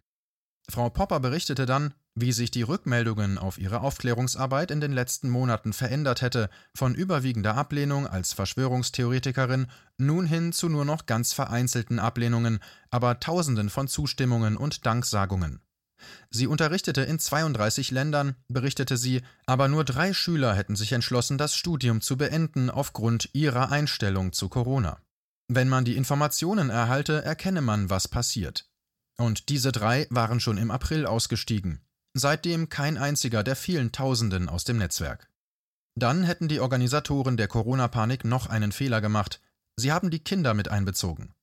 Frau 0.69 0.89
Popper 0.89 1.19
berichtete 1.19 1.65
dann, 1.65 1.93
wie 2.15 2.31
sich 2.31 2.51
die 2.51 2.61
Rückmeldungen 2.61 3.37
auf 3.37 3.57
ihre 3.57 3.81
Aufklärungsarbeit 3.81 4.71
in 4.71 4.79
den 4.79 4.93
letzten 4.93 5.29
Monaten 5.29 5.73
verändert 5.73 6.21
hätte, 6.21 6.49
von 6.73 6.95
überwiegender 6.95 7.55
Ablehnung 7.55 8.07
als 8.07 8.31
Verschwörungstheoretikerin 8.31 9.67
nun 9.97 10.25
hin 10.25 10.53
zu 10.53 10.69
nur 10.69 10.85
noch 10.85 11.05
ganz 11.05 11.33
vereinzelten 11.33 11.99
Ablehnungen, 11.99 12.59
aber 12.89 13.19
Tausenden 13.19 13.69
von 13.69 13.89
Zustimmungen 13.89 14.55
und 14.55 14.85
Danksagungen. 14.85 15.59
Sie 16.29 16.47
unterrichtete 16.47 17.01
in 17.01 17.19
32 17.19 17.91
Ländern, 17.91 18.35
berichtete 18.47 18.97
sie, 18.97 19.21
aber 19.45 19.67
nur 19.67 19.83
drei 19.83 20.13
Schüler 20.13 20.53
hätten 20.55 20.75
sich 20.75 20.91
entschlossen, 20.91 21.37
das 21.37 21.55
Studium 21.55 22.01
zu 22.01 22.17
beenden 22.17 22.69
aufgrund 22.69 23.29
ihrer 23.33 23.71
Einstellung 23.71 24.33
zu 24.33 24.49
Corona. 24.49 24.99
Wenn 25.47 25.69
man 25.69 25.85
die 25.85 25.95
Informationen 25.95 26.69
erhalte, 26.69 27.23
erkenne 27.23 27.61
man, 27.61 27.89
was 27.89 28.07
passiert. 28.07 28.67
Und 29.17 29.49
diese 29.49 29.71
drei 29.71 30.07
waren 30.09 30.39
schon 30.39 30.57
im 30.57 30.71
April 30.71 31.05
ausgestiegen. 31.05 31.81
Seitdem 32.13 32.69
kein 32.69 32.97
einziger 32.97 33.43
der 33.43 33.55
vielen 33.55 33.91
Tausenden 33.91 34.49
aus 34.49 34.63
dem 34.63 34.77
Netzwerk. 34.77 35.29
Dann 35.97 36.23
hätten 36.23 36.47
die 36.47 36.59
Organisatoren 36.59 37.37
der 37.37 37.47
Corona-Panik 37.47 38.25
noch 38.25 38.47
einen 38.47 38.71
Fehler 38.71 38.99
gemacht. 38.99 39.41
Sie 39.77 39.91
haben 39.91 40.09
die 40.09 40.19
Kinder 40.19 40.53
mit 40.53 40.67
einbezogen. 40.67 41.33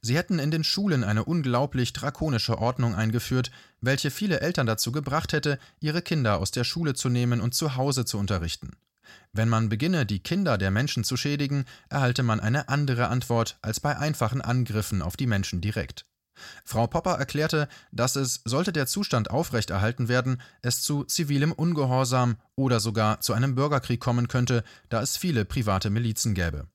Sie 0.00 0.16
hätten 0.16 0.38
in 0.38 0.50
den 0.50 0.64
Schulen 0.64 1.04
eine 1.04 1.24
unglaublich 1.24 1.92
drakonische 1.92 2.58
Ordnung 2.58 2.94
eingeführt, 2.94 3.50
welche 3.80 4.10
viele 4.10 4.40
Eltern 4.40 4.66
dazu 4.66 4.92
gebracht 4.92 5.32
hätte, 5.32 5.58
ihre 5.80 6.02
Kinder 6.02 6.38
aus 6.38 6.50
der 6.50 6.64
Schule 6.64 6.94
zu 6.94 7.08
nehmen 7.08 7.40
und 7.40 7.54
zu 7.54 7.76
Hause 7.76 8.04
zu 8.04 8.18
unterrichten. 8.18 8.72
Wenn 9.32 9.48
man 9.48 9.68
beginne, 9.68 10.06
die 10.06 10.20
Kinder 10.20 10.58
der 10.58 10.70
Menschen 10.70 11.04
zu 11.04 11.16
schädigen, 11.16 11.64
erhalte 11.88 12.22
man 12.22 12.40
eine 12.40 12.68
andere 12.68 13.08
Antwort 13.08 13.58
als 13.62 13.80
bei 13.80 13.96
einfachen 13.96 14.40
Angriffen 14.40 15.02
auf 15.02 15.16
die 15.16 15.26
Menschen 15.26 15.60
direkt. 15.60 16.06
Frau 16.64 16.86
Popper 16.86 17.14
erklärte, 17.14 17.68
dass 17.90 18.16
es, 18.16 18.42
sollte 18.44 18.72
der 18.72 18.86
Zustand 18.86 19.30
aufrechterhalten 19.30 20.08
werden, 20.08 20.40
es 20.62 20.82
zu 20.82 21.04
zivilem 21.04 21.52
Ungehorsam 21.52 22.36
oder 22.54 22.80
sogar 22.80 23.20
zu 23.20 23.32
einem 23.32 23.54
Bürgerkrieg 23.54 24.00
kommen 24.00 24.28
könnte, 24.28 24.62
da 24.88 25.02
es 25.02 25.16
viele 25.16 25.44
private 25.44 25.90
Milizen 25.90 26.34
gäbe. 26.34 26.68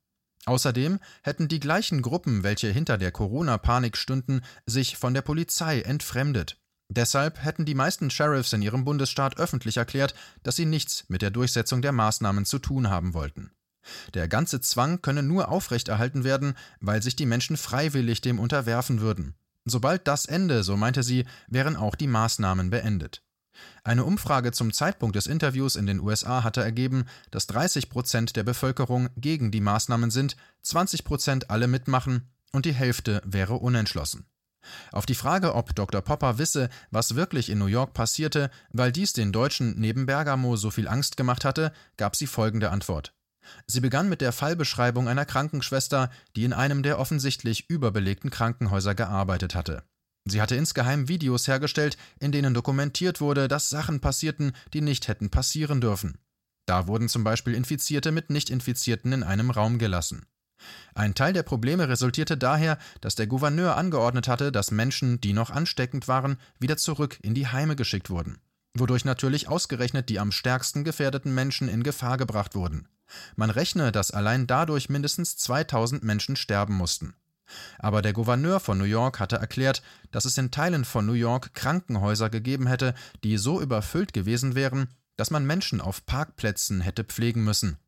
Außerdem 0.46 1.00
hätten 1.22 1.48
die 1.48 1.60
gleichen 1.60 2.02
Gruppen, 2.02 2.42
welche 2.42 2.68
hinter 2.68 2.98
der 2.98 3.12
Corona-Panik 3.12 3.96
stünden, 3.96 4.42
sich 4.66 4.96
von 4.96 5.14
der 5.14 5.22
Polizei 5.22 5.80
entfremdet. 5.80 6.58
Deshalb 6.88 7.42
hätten 7.42 7.64
die 7.64 7.74
meisten 7.74 8.10
Sheriffs 8.10 8.52
in 8.52 8.62
ihrem 8.62 8.84
Bundesstaat 8.84 9.38
öffentlich 9.38 9.78
erklärt, 9.78 10.14
dass 10.42 10.56
sie 10.56 10.66
nichts 10.66 11.04
mit 11.08 11.22
der 11.22 11.30
Durchsetzung 11.30 11.80
der 11.80 11.92
Maßnahmen 11.92 12.44
zu 12.44 12.58
tun 12.58 12.90
haben 12.90 13.14
wollten. 13.14 13.50
Der 14.12 14.28
ganze 14.28 14.60
Zwang 14.60 15.02
könne 15.02 15.22
nur 15.22 15.48
aufrechterhalten 15.48 16.24
werden, 16.24 16.54
weil 16.80 17.02
sich 17.02 17.16
die 17.16 17.26
Menschen 17.26 17.56
freiwillig 17.56 18.20
dem 18.20 18.38
unterwerfen 18.38 19.00
würden. 19.00 19.34
Sobald 19.64 20.06
das 20.06 20.26
Ende, 20.26 20.62
so 20.62 20.76
meinte 20.76 21.02
sie, 21.02 21.24
wären 21.48 21.76
auch 21.76 21.94
die 21.94 22.06
Maßnahmen 22.06 22.70
beendet. 22.70 23.23
Eine 23.82 24.04
Umfrage 24.04 24.52
zum 24.52 24.72
Zeitpunkt 24.72 25.16
des 25.16 25.26
Interviews 25.26 25.76
in 25.76 25.86
den 25.86 26.00
USA 26.00 26.42
hatte 26.42 26.62
ergeben, 26.62 27.04
dass 27.30 27.46
30 27.46 27.88
Prozent 27.88 28.36
der 28.36 28.42
Bevölkerung 28.42 29.08
gegen 29.16 29.50
die 29.50 29.60
Maßnahmen 29.60 30.10
sind, 30.10 30.36
20 30.62 31.04
Prozent 31.04 31.50
alle 31.50 31.68
mitmachen 31.68 32.28
und 32.52 32.64
die 32.66 32.74
Hälfte 32.74 33.22
wäre 33.24 33.54
unentschlossen. 33.54 34.26
Auf 34.92 35.06
die 35.06 35.14
Frage, 35.14 35.54
ob 35.54 35.74
Dr. 35.74 36.00
Popper 36.00 36.38
wisse, 36.38 36.70
was 36.90 37.16
wirklich 37.16 37.50
in 37.50 37.58
New 37.58 37.66
York 37.66 37.92
passierte, 37.92 38.50
weil 38.70 38.92
dies 38.92 39.12
den 39.12 39.32
Deutschen 39.32 39.78
neben 39.78 40.06
Bergamo 40.06 40.56
so 40.56 40.70
viel 40.70 40.88
Angst 40.88 41.16
gemacht 41.16 41.44
hatte, 41.44 41.72
gab 41.96 42.16
sie 42.16 42.26
folgende 42.26 42.70
Antwort. 42.70 43.14
Sie 43.66 43.80
begann 43.80 44.08
mit 44.08 44.22
der 44.22 44.32
Fallbeschreibung 44.32 45.06
einer 45.06 45.26
Krankenschwester, 45.26 46.10
die 46.34 46.44
in 46.44 46.54
einem 46.54 46.82
der 46.82 46.98
offensichtlich 46.98 47.68
überbelegten 47.68 48.30
Krankenhäuser 48.30 48.94
gearbeitet 48.94 49.54
hatte. 49.54 49.84
Sie 50.26 50.40
hatte 50.40 50.56
insgeheim 50.56 51.08
Videos 51.08 51.46
hergestellt, 51.48 51.98
in 52.18 52.32
denen 52.32 52.54
dokumentiert 52.54 53.20
wurde, 53.20 53.46
dass 53.46 53.68
Sachen 53.68 54.00
passierten, 54.00 54.52
die 54.72 54.80
nicht 54.80 55.08
hätten 55.08 55.30
passieren 55.30 55.80
dürfen. 55.80 56.18
Da 56.66 56.86
wurden 56.86 57.08
zum 57.08 57.24
Beispiel 57.24 57.54
Infizierte 57.54 58.10
mit 58.10 58.30
Nicht-Infizierten 58.30 59.12
in 59.12 59.22
einem 59.22 59.50
Raum 59.50 59.78
gelassen. 59.78 60.26
Ein 60.94 61.14
Teil 61.14 61.34
der 61.34 61.42
Probleme 61.42 61.88
resultierte 61.88 62.38
daher, 62.38 62.78
dass 63.02 63.16
der 63.16 63.26
Gouverneur 63.26 63.76
angeordnet 63.76 64.28
hatte, 64.28 64.50
dass 64.50 64.70
Menschen, 64.70 65.20
die 65.20 65.34
noch 65.34 65.50
ansteckend 65.50 66.08
waren, 66.08 66.38
wieder 66.58 66.78
zurück 66.78 67.18
in 67.22 67.34
die 67.34 67.48
Heime 67.48 67.76
geschickt 67.76 68.08
wurden, 68.08 68.38
wodurch 68.74 69.04
natürlich 69.04 69.48
ausgerechnet 69.48 70.08
die 70.08 70.20
am 70.20 70.32
stärksten 70.32 70.84
gefährdeten 70.84 71.34
Menschen 71.34 71.68
in 71.68 71.82
Gefahr 71.82 72.16
gebracht 72.16 72.54
wurden. 72.54 72.88
Man 73.36 73.50
rechne, 73.50 73.92
dass 73.92 74.10
allein 74.10 74.46
dadurch 74.46 74.88
mindestens 74.88 75.36
2000 75.36 76.02
Menschen 76.02 76.36
sterben 76.36 76.74
mussten. 76.74 77.14
Aber 77.78 78.02
der 78.02 78.12
Gouverneur 78.12 78.60
von 78.60 78.78
New 78.78 78.84
York 78.84 79.20
hatte 79.20 79.36
erklärt, 79.36 79.82
dass 80.10 80.24
es 80.24 80.38
in 80.38 80.50
Teilen 80.50 80.84
von 80.84 81.06
New 81.06 81.12
York 81.12 81.54
Krankenhäuser 81.54 82.30
gegeben 82.30 82.66
hätte, 82.66 82.94
die 83.22 83.36
so 83.36 83.60
überfüllt 83.60 84.12
gewesen 84.12 84.54
wären, 84.54 84.88
dass 85.16 85.30
man 85.30 85.46
Menschen 85.46 85.80
auf 85.80 86.06
Parkplätzen 86.06 86.80
hätte 86.80 87.04
pflegen 87.04 87.44
müssen. 87.44 87.78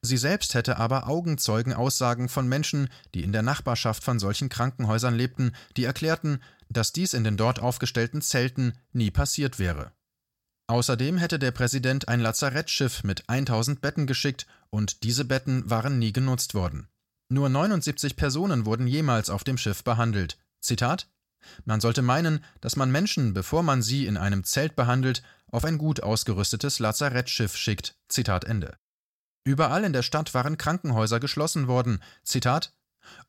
Sie 0.00 0.16
selbst 0.16 0.54
hätte 0.54 0.78
aber 0.78 1.08
Augenzeugenaussagen 1.08 2.28
von 2.28 2.48
Menschen, 2.48 2.88
die 3.14 3.22
in 3.22 3.32
der 3.32 3.42
Nachbarschaft 3.42 4.02
von 4.02 4.18
solchen 4.18 4.48
Krankenhäusern 4.48 5.14
lebten, 5.14 5.52
die 5.76 5.84
erklärten, 5.84 6.40
dass 6.70 6.92
dies 6.92 7.12
in 7.12 7.24
den 7.24 7.36
dort 7.36 7.60
aufgestellten 7.60 8.22
Zelten 8.22 8.72
nie 8.92 9.10
passiert 9.10 9.58
wäre. 9.58 9.92
Außerdem 10.68 11.16
hätte 11.16 11.38
der 11.38 11.50
Präsident 11.50 12.08
ein 12.08 12.20
Lazarettschiff 12.20 13.02
mit 13.02 13.28
1000 13.28 13.80
Betten 13.80 14.06
geschickt 14.06 14.46
und 14.70 15.02
diese 15.02 15.24
Betten 15.24 15.68
waren 15.70 15.98
nie 15.98 16.12
genutzt 16.12 16.54
worden. 16.54 16.88
Nur 17.28 17.48
79 17.48 18.16
Personen 18.16 18.64
wurden 18.64 18.86
jemals 18.86 19.30
auf 19.30 19.44
dem 19.44 19.58
Schiff 19.58 19.84
behandelt. 19.84 20.38
Zitat 20.60 21.08
Man 21.64 21.80
sollte 21.80 22.02
meinen, 22.02 22.44
dass 22.60 22.76
man 22.76 22.90
Menschen, 22.90 23.34
bevor 23.34 23.62
man 23.62 23.82
sie 23.82 24.06
in 24.06 24.16
einem 24.16 24.44
Zelt 24.44 24.76
behandelt, 24.76 25.22
auf 25.50 25.64
ein 25.64 25.78
gut 25.78 26.02
ausgerüstetes 26.02 26.78
Lazarettschiff 26.78 27.56
schickt. 27.56 27.96
Zitat 28.08 28.44
Ende. 28.44 28.76
Überall 29.44 29.84
in 29.84 29.92
der 29.92 30.02
Stadt 30.02 30.34
waren 30.34 30.58
Krankenhäuser 30.58 31.20
geschlossen 31.20 31.68
worden. 31.68 32.02
Zitat 32.24 32.72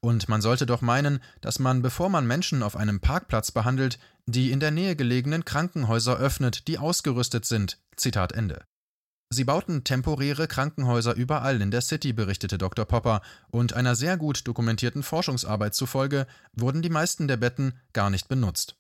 und 0.02 0.30
man 0.30 0.42
sollte 0.42 0.66
doch 0.66 0.82
meinen, 0.82 1.20
dass 1.42 1.60
man, 1.60 1.82
bevor 1.82 2.10
man 2.10 2.28
Menschen 2.28 2.64
auf 2.64 2.76
einem 2.76 3.00
Parkplatz 3.00 3.52
behandelt, 3.52 4.00
die 4.26 4.52
in 4.52 4.60
der 4.60 4.72
Nähe 4.72 4.96
gelegenen 4.96 5.46
Krankenhäuser 5.46 6.18
öffnet, 6.18 6.68
die 6.68 6.78
ausgerüstet 6.78 7.46
sind. 7.46 7.80
Zitat 7.96 8.32
Ende. 8.34 8.66
Sie 9.32 9.44
bauten 9.44 9.84
temporäre 9.84 10.48
Krankenhäuser 10.48 11.14
überall 11.14 11.62
in 11.62 11.70
der 11.70 11.82
City, 11.82 12.14
berichtete 12.14 12.58
Dr. 12.58 12.86
Popper, 12.86 13.22
und 13.52 13.74
einer 13.74 13.96
sehr 13.96 14.18
gut 14.18 14.48
dokumentierten 14.48 15.04
Forschungsarbeit 15.04 15.76
zufolge 15.76 16.26
wurden 16.54 16.82
die 16.82 16.90
meisten 16.90 17.28
der 17.28 17.38
Betten 17.38 17.74
gar 17.94 18.10
nicht 18.10 18.28
benutzt. 18.28 18.76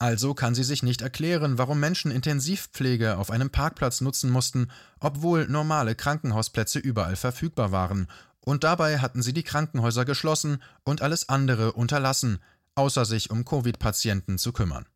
Also 0.00 0.34
kann 0.34 0.56
sie 0.56 0.64
sich 0.64 0.82
nicht 0.82 1.00
erklären, 1.00 1.58
warum 1.58 1.78
Menschen 1.78 2.10
Intensivpflege 2.10 3.16
auf 3.18 3.30
einem 3.30 3.50
Parkplatz 3.50 4.00
nutzen 4.00 4.30
mussten, 4.30 4.68
obwohl 4.98 5.46
normale 5.46 5.94
Krankenhausplätze 5.94 6.80
überall 6.80 7.14
verfügbar 7.14 7.70
waren, 7.70 8.08
und 8.40 8.64
dabei 8.64 8.98
hatten 8.98 9.22
sie 9.22 9.32
die 9.32 9.44
Krankenhäuser 9.44 10.04
geschlossen 10.04 10.60
und 10.82 11.02
alles 11.02 11.28
andere 11.28 11.72
unterlassen, 11.72 12.40
außer 12.74 13.04
sich 13.04 13.30
um 13.30 13.44
Covid-Patienten 13.44 14.38
zu 14.38 14.52
kümmern. 14.52 14.86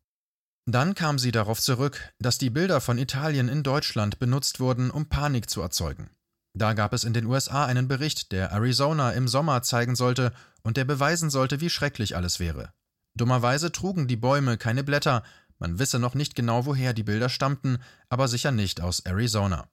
Dann 0.71 0.93
kam 0.93 1.17
sie 1.17 1.31
darauf 1.31 1.59
zurück, 1.59 2.13
dass 2.19 2.37
die 2.37 2.51
Bilder 2.51 2.79
von 2.79 2.99
Italien 2.99 3.49
in 3.49 3.63
Deutschland 3.63 4.19
benutzt 4.19 4.59
wurden, 4.59 4.91
um 4.91 5.09
Panik 5.09 5.49
zu 5.49 5.61
erzeugen. 5.61 6.11
Da 6.53 6.73
gab 6.73 6.93
es 6.93 7.03
in 7.03 7.13
den 7.13 7.25
USA 7.25 7.65
einen 7.65 7.87
Bericht, 7.87 8.31
der 8.31 8.51
Arizona 8.51 9.13
im 9.13 9.27
Sommer 9.27 9.63
zeigen 9.63 9.95
sollte 9.95 10.31
und 10.61 10.77
der 10.77 10.85
beweisen 10.85 11.31
sollte, 11.31 11.59
wie 11.59 11.71
schrecklich 11.71 12.15
alles 12.15 12.39
wäre. 12.39 12.71
Dummerweise 13.15 13.71
trugen 13.71 14.07
die 14.07 14.15
Bäume 14.15 14.59
keine 14.59 14.83
Blätter, 14.83 15.23
man 15.57 15.79
wisse 15.79 15.97
noch 15.97 16.13
nicht 16.13 16.35
genau, 16.35 16.67
woher 16.67 16.93
die 16.93 17.01
Bilder 17.01 17.29
stammten, 17.29 17.79
aber 18.07 18.27
sicher 18.27 18.51
nicht 18.51 18.79
aus 18.79 18.99
Arizona. 18.99 19.69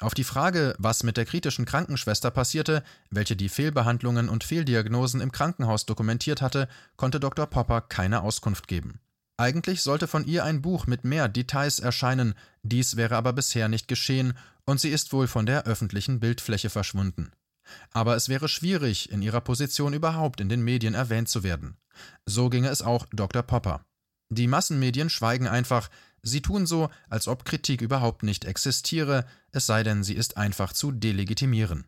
Auf 0.00 0.12
die 0.12 0.24
Frage, 0.24 0.74
was 0.78 1.04
mit 1.04 1.16
der 1.16 1.24
kritischen 1.24 1.64
Krankenschwester 1.64 2.30
passierte, 2.30 2.82
welche 3.08 3.34
die 3.34 3.48
Fehlbehandlungen 3.48 4.28
und 4.28 4.44
Fehldiagnosen 4.44 5.22
im 5.22 5.32
Krankenhaus 5.32 5.86
dokumentiert 5.86 6.42
hatte, 6.42 6.68
konnte 6.96 7.18
Dr. 7.18 7.46
Popper 7.46 7.80
keine 7.80 8.20
Auskunft 8.20 8.68
geben. 8.68 9.00
Eigentlich 9.40 9.82
sollte 9.82 10.08
von 10.08 10.26
ihr 10.26 10.44
ein 10.44 10.62
Buch 10.62 10.88
mit 10.88 11.04
mehr 11.04 11.28
Details 11.28 11.78
erscheinen, 11.78 12.34
dies 12.64 12.96
wäre 12.96 13.16
aber 13.16 13.32
bisher 13.32 13.68
nicht 13.68 13.86
geschehen, 13.86 14.36
und 14.64 14.80
sie 14.80 14.90
ist 14.90 15.12
wohl 15.12 15.28
von 15.28 15.46
der 15.46 15.64
öffentlichen 15.64 16.18
Bildfläche 16.18 16.70
verschwunden. 16.70 17.30
Aber 17.92 18.16
es 18.16 18.28
wäre 18.28 18.48
schwierig, 18.48 19.12
in 19.12 19.22
ihrer 19.22 19.40
Position 19.40 19.94
überhaupt 19.94 20.40
in 20.40 20.48
den 20.48 20.62
Medien 20.62 20.94
erwähnt 20.94 21.28
zu 21.28 21.44
werden. 21.44 21.76
So 22.26 22.50
ginge 22.50 22.68
es 22.68 22.82
auch 22.82 23.06
Dr. 23.12 23.42
Popper. 23.44 23.84
Die 24.28 24.48
Massenmedien 24.48 25.08
schweigen 25.08 25.46
einfach, 25.46 25.88
sie 26.22 26.42
tun 26.42 26.66
so, 26.66 26.90
als 27.08 27.28
ob 27.28 27.44
Kritik 27.44 27.80
überhaupt 27.80 28.24
nicht 28.24 28.44
existiere, 28.44 29.24
es 29.52 29.66
sei 29.66 29.84
denn, 29.84 30.02
sie 30.02 30.14
ist 30.14 30.36
einfach 30.36 30.72
zu 30.72 30.90
delegitimieren. 30.90 31.86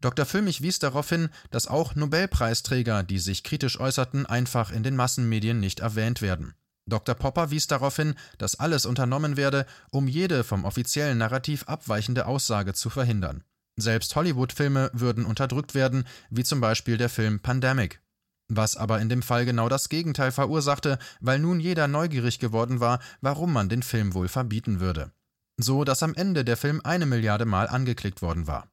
Dr. 0.00 0.24
Füllmich 0.24 0.62
wies 0.62 0.78
darauf 0.78 1.08
hin, 1.10 1.28
dass 1.50 1.66
auch 1.66 1.94
Nobelpreisträger, 1.94 3.02
die 3.02 3.18
sich 3.18 3.42
kritisch 3.42 3.78
äußerten, 3.78 4.24
einfach 4.24 4.70
in 4.70 4.82
den 4.82 4.96
Massenmedien 4.96 5.60
nicht 5.60 5.80
erwähnt 5.80 6.22
werden. 6.22 6.54
Dr. 6.88 7.14
Popper 7.14 7.50
wies 7.50 7.66
darauf 7.66 7.96
hin, 7.96 8.14
dass 8.38 8.58
alles 8.58 8.86
unternommen 8.86 9.36
werde, 9.36 9.66
um 9.90 10.08
jede 10.08 10.42
vom 10.42 10.64
offiziellen 10.64 11.18
Narrativ 11.18 11.64
abweichende 11.64 12.26
Aussage 12.26 12.72
zu 12.74 12.90
verhindern. 12.90 13.44
Selbst 13.76 14.16
Hollywood-Filme 14.16 14.90
würden 14.92 15.24
unterdrückt 15.24 15.74
werden, 15.74 16.04
wie 16.30 16.44
zum 16.44 16.60
Beispiel 16.60 16.96
der 16.96 17.08
Film 17.08 17.40
Pandemic. 17.40 18.00
Was 18.48 18.76
aber 18.76 19.00
in 19.00 19.08
dem 19.08 19.22
Fall 19.22 19.44
genau 19.44 19.68
das 19.68 19.88
Gegenteil 19.88 20.32
verursachte, 20.32 20.98
weil 21.20 21.38
nun 21.38 21.60
jeder 21.60 21.86
neugierig 21.86 22.38
geworden 22.38 22.80
war, 22.80 22.98
warum 23.20 23.52
man 23.52 23.68
den 23.68 23.82
Film 23.82 24.14
wohl 24.14 24.28
verbieten 24.28 24.80
würde. 24.80 25.12
So 25.58 25.84
dass 25.84 26.02
am 26.02 26.14
Ende 26.14 26.44
der 26.44 26.56
Film 26.56 26.80
eine 26.82 27.04
Milliarde 27.04 27.44
Mal 27.44 27.68
angeklickt 27.68 28.22
worden 28.22 28.46
war. 28.46 28.70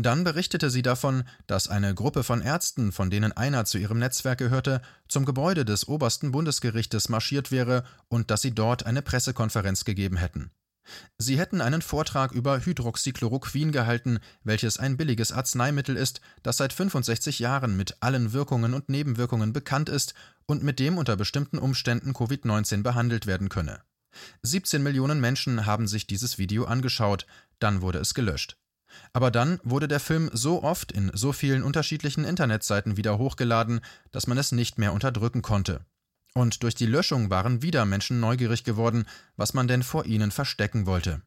Dann 0.00 0.22
berichtete 0.22 0.70
sie 0.70 0.82
davon, 0.82 1.24
dass 1.48 1.66
eine 1.66 1.92
Gruppe 1.92 2.22
von 2.22 2.40
Ärzten, 2.40 2.92
von 2.92 3.10
denen 3.10 3.32
einer 3.32 3.64
zu 3.64 3.78
ihrem 3.78 3.98
Netzwerk 3.98 4.38
gehörte, 4.38 4.80
zum 5.08 5.24
Gebäude 5.24 5.64
des 5.64 5.88
obersten 5.88 6.30
Bundesgerichtes 6.30 7.08
marschiert 7.08 7.50
wäre 7.50 7.82
und 8.06 8.30
dass 8.30 8.42
sie 8.42 8.54
dort 8.54 8.86
eine 8.86 9.02
Pressekonferenz 9.02 9.84
gegeben 9.84 10.16
hätten. 10.16 10.52
Sie 11.18 11.36
hätten 11.36 11.60
einen 11.60 11.82
Vortrag 11.82 12.30
über 12.30 12.64
Hydroxychloroquin 12.64 13.72
gehalten, 13.72 14.20
welches 14.44 14.78
ein 14.78 14.96
billiges 14.96 15.32
Arzneimittel 15.32 15.96
ist, 15.96 16.20
das 16.44 16.58
seit 16.58 16.72
65 16.72 17.40
Jahren 17.40 17.76
mit 17.76 17.96
allen 18.00 18.32
Wirkungen 18.32 18.74
und 18.74 18.88
Nebenwirkungen 18.88 19.52
bekannt 19.52 19.88
ist 19.88 20.14
und 20.46 20.62
mit 20.62 20.78
dem 20.78 20.96
unter 20.96 21.16
bestimmten 21.16 21.58
Umständen 21.58 22.12
Covid-19 22.12 22.82
behandelt 22.82 23.26
werden 23.26 23.48
könne. 23.48 23.82
17 24.42 24.82
Millionen 24.82 25.20
Menschen 25.20 25.66
haben 25.66 25.88
sich 25.88 26.06
dieses 26.06 26.38
Video 26.38 26.64
angeschaut, 26.64 27.26
dann 27.58 27.82
wurde 27.82 27.98
es 27.98 28.14
gelöscht. 28.14 28.56
Aber 29.12 29.30
dann 29.30 29.60
wurde 29.62 29.88
der 29.88 30.00
Film 30.00 30.30
so 30.32 30.62
oft 30.62 30.92
in 30.92 31.10
so 31.14 31.32
vielen 31.32 31.62
unterschiedlichen 31.62 32.24
Internetseiten 32.24 32.96
wieder 32.96 33.18
hochgeladen, 33.18 33.80
dass 34.10 34.26
man 34.26 34.38
es 34.38 34.52
nicht 34.52 34.78
mehr 34.78 34.92
unterdrücken 34.92 35.42
konnte. 35.42 35.80
Und 36.34 36.62
durch 36.62 36.74
die 36.74 36.86
Löschung 36.86 37.30
waren 37.30 37.62
wieder 37.62 37.84
Menschen 37.84 38.20
neugierig 38.20 38.64
geworden, 38.64 39.06
was 39.36 39.54
man 39.54 39.68
denn 39.68 39.82
vor 39.82 40.06
ihnen 40.06 40.30
verstecken 40.30 40.86
wollte. 40.86 41.22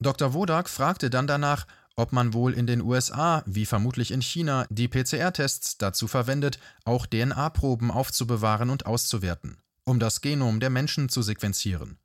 Dr. 0.00 0.34
Wodak 0.34 0.68
fragte 0.68 1.08
dann 1.08 1.26
danach, 1.26 1.66
ob 1.96 2.12
man 2.12 2.34
wohl 2.34 2.52
in 2.52 2.66
den 2.66 2.82
USA, 2.82 3.42
wie 3.46 3.66
vermutlich 3.66 4.10
in 4.10 4.20
China, 4.20 4.66
die 4.68 4.88
PCR-Tests 4.88 5.78
dazu 5.78 6.08
verwendet, 6.08 6.58
auch 6.84 7.06
DNA-Proben 7.06 7.90
aufzubewahren 7.90 8.70
und 8.70 8.86
auszuwerten, 8.86 9.58
um 9.84 10.00
das 10.00 10.20
Genom 10.20 10.58
der 10.58 10.70
Menschen 10.70 11.08
zu 11.08 11.22
sequenzieren. 11.22 11.98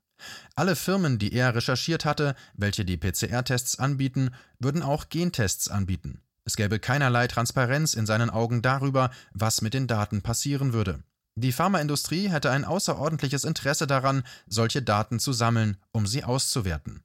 Alle 0.56 0.76
Firmen, 0.76 1.20
die 1.20 1.34
er 1.34 1.56
recherchiert 1.56 2.06
hatte, 2.06 2.36
welche 2.54 2.86
die 2.86 2.98
PCR-Tests 2.98 3.80
anbieten, 3.80 4.32
würden 4.60 4.84
auch 4.84 5.10
Gentests 5.10 5.68
anbieten. 5.70 6.22
Es 6.46 6.56
gäbe 6.56 6.80
keinerlei 6.80 7.28
Transparenz 7.28 7.94
in 7.94 8.06
seinen 8.06 8.30
Augen 8.30 8.62
darüber, 8.62 9.12
was 9.34 9.62
mit 9.62 9.74
den 9.74 9.88
Daten 9.88 10.22
passieren 10.22 10.74
würde. 10.74 11.04
Die 11.36 11.52
Pharmaindustrie 11.52 12.30
hätte 12.30 12.52
ein 12.52 12.66
außerordentliches 12.66 13.44
Interesse 13.44 13.88
daran, 13.88 14.24
solche 14.48 14.82
Daten 14.82 15.20
zu 15.20 15.32
sammeln, 15.32 15.78
um 15.92 16.08
sie 16.08 16.24
auszuwerten. 16.24 17.04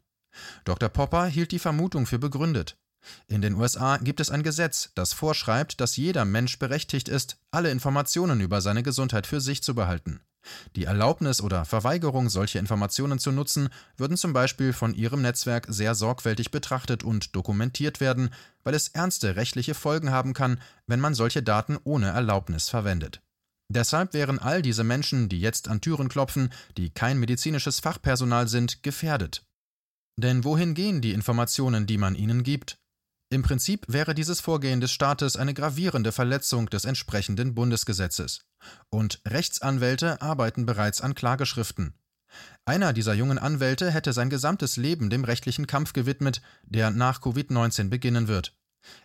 Dr. 0.64 0.88
Popper 0.88 1.26
hielt 1.26 1.52
die 1.52 1.58
Vermutung 1.58 2.06
für 2.06 2.18
begründet. 2.18 2.76
In 3.28 3.42
den 3.42 3.54
USA 3.54 3.98
gibt 3.98 4.20
es 4.20 4.30
ein 4.30 4.42
Gesetz, 4.42 4.90
das 4.94 5.12
vorschreibt, 5.12 5.80
dass 5.80 5.96
jeder 5.96 6.24
Mensch 6.24 6.58
berechtigt 6.58 7.08
ist, 7.08 7.36
alle 7.50 7.70
Informationen 7.70 8.40
über 8.40 8.60
seine 8.60 8.82
Gesundheit 8.82 9.26
für 9.26 9.40
sich 9.40 9.62
zu 9.62 9.74
behalten. 9.74 10.20
Die 10.76 10.84
Erlaubnis 10.84 11.40
oder 11.40 11.64
Verweigerung 11.64 12.28
solcher 12.28 12.60
Informationen 12.60 13.18
zu 13.18 13.32
nutzen, 13.32 13.68
würden 13.96 14.16
zum 14.16 14.32
Beispiel 14.32 14.72
von 14.72 14.94
Ihrem 14.94 15.22
Netzwerk 15.22 15.66
sehr 15.68 15.94
sorgfältig 15.94 16.50
betrachtet 16.50 17.04
und 17.04 17.34
dokumentiert 17.34 18.00
werden, 18.00 18.30
weil 18.62 18.74
es 18.74 18.88
ernste 18.88 19.36
rechtliche 19.36 19.74
Folgen 19.74 20.10
haben 20.10 20.32
kann, 20.32 20.60
wenn 20.86 21.00
man 21.00 21.14
solche 21.14 21.42
Daten 21.42 21.78
ohne 21.84 22.08
Erlaubnis 22.08 22.68
verwendet. 22.68 23.20
Deshalb 23.68 24.12
wären 24.12 24.38
all 24.38 24.62
diese 24.62 24.84
Menschen, 24.84 25.28
die 25.28 25.40
jetzt 25.40 25.68
an 25.68 25.80
Türen 25.80 26.08
klopfen, 26.08 26.52
die 26.76 26.90
kein 26.90 27.18
medizinisches 27.18 27.80
Fachpersonal 27.80 28.46
sind, 28.48 28.82
gefährdet. 28.82 29.44
Denn 30.16 30.44
wohin 30.44 30.74
gehen 30.74 31.00
die 31.00 31.12
Informationen, 31.12 31.86
die 31.86 31.98
man 31.98 32.14
ihnen 32.14 32.42
gibt? 32.42 32.78
Im 33.30 33.42
Prinzip 33.42 33.86
wäre 33.88 34.14
dieses 34.14 34.40
Vorgehen 34.40 34.80
des 34.80 34.92
Staates 34.92 35.36
eine 35.36 35.54
gravierende 35.54 36.12
Verletzung 36.12 36.68
des 36.70 36.84
entsprechenden 36.84 37.54
Bundesgesetzes. 37.54 38.44
Und 38.90 39.20
Rechtsanwälte 39.26 40.22
arbeiten 40.22 40.66
bereits 40.66 41.00
an 41.00 41.14
Klageschriften. 41.14 41.94
Einer 42.64 42.92
dieser 42.92 43.14
jungen 43.14 43.38
Anwälte 43.38 43.90
hätte 43.90 44.12
sein 44.12 44.30
gesamtes 44.30 44.76
Leben 44.76 45.10
dem 45.10 45.24
rechtlichen 45.24 45.66
Kampf 45.66 45.92
gewidmet, 45.92 46.42
der 46.64 46.90
nach 46.90 47.20
Covid-19 47.20 47.88
beginnen 47.88 48.28
wird. 48.28 48.56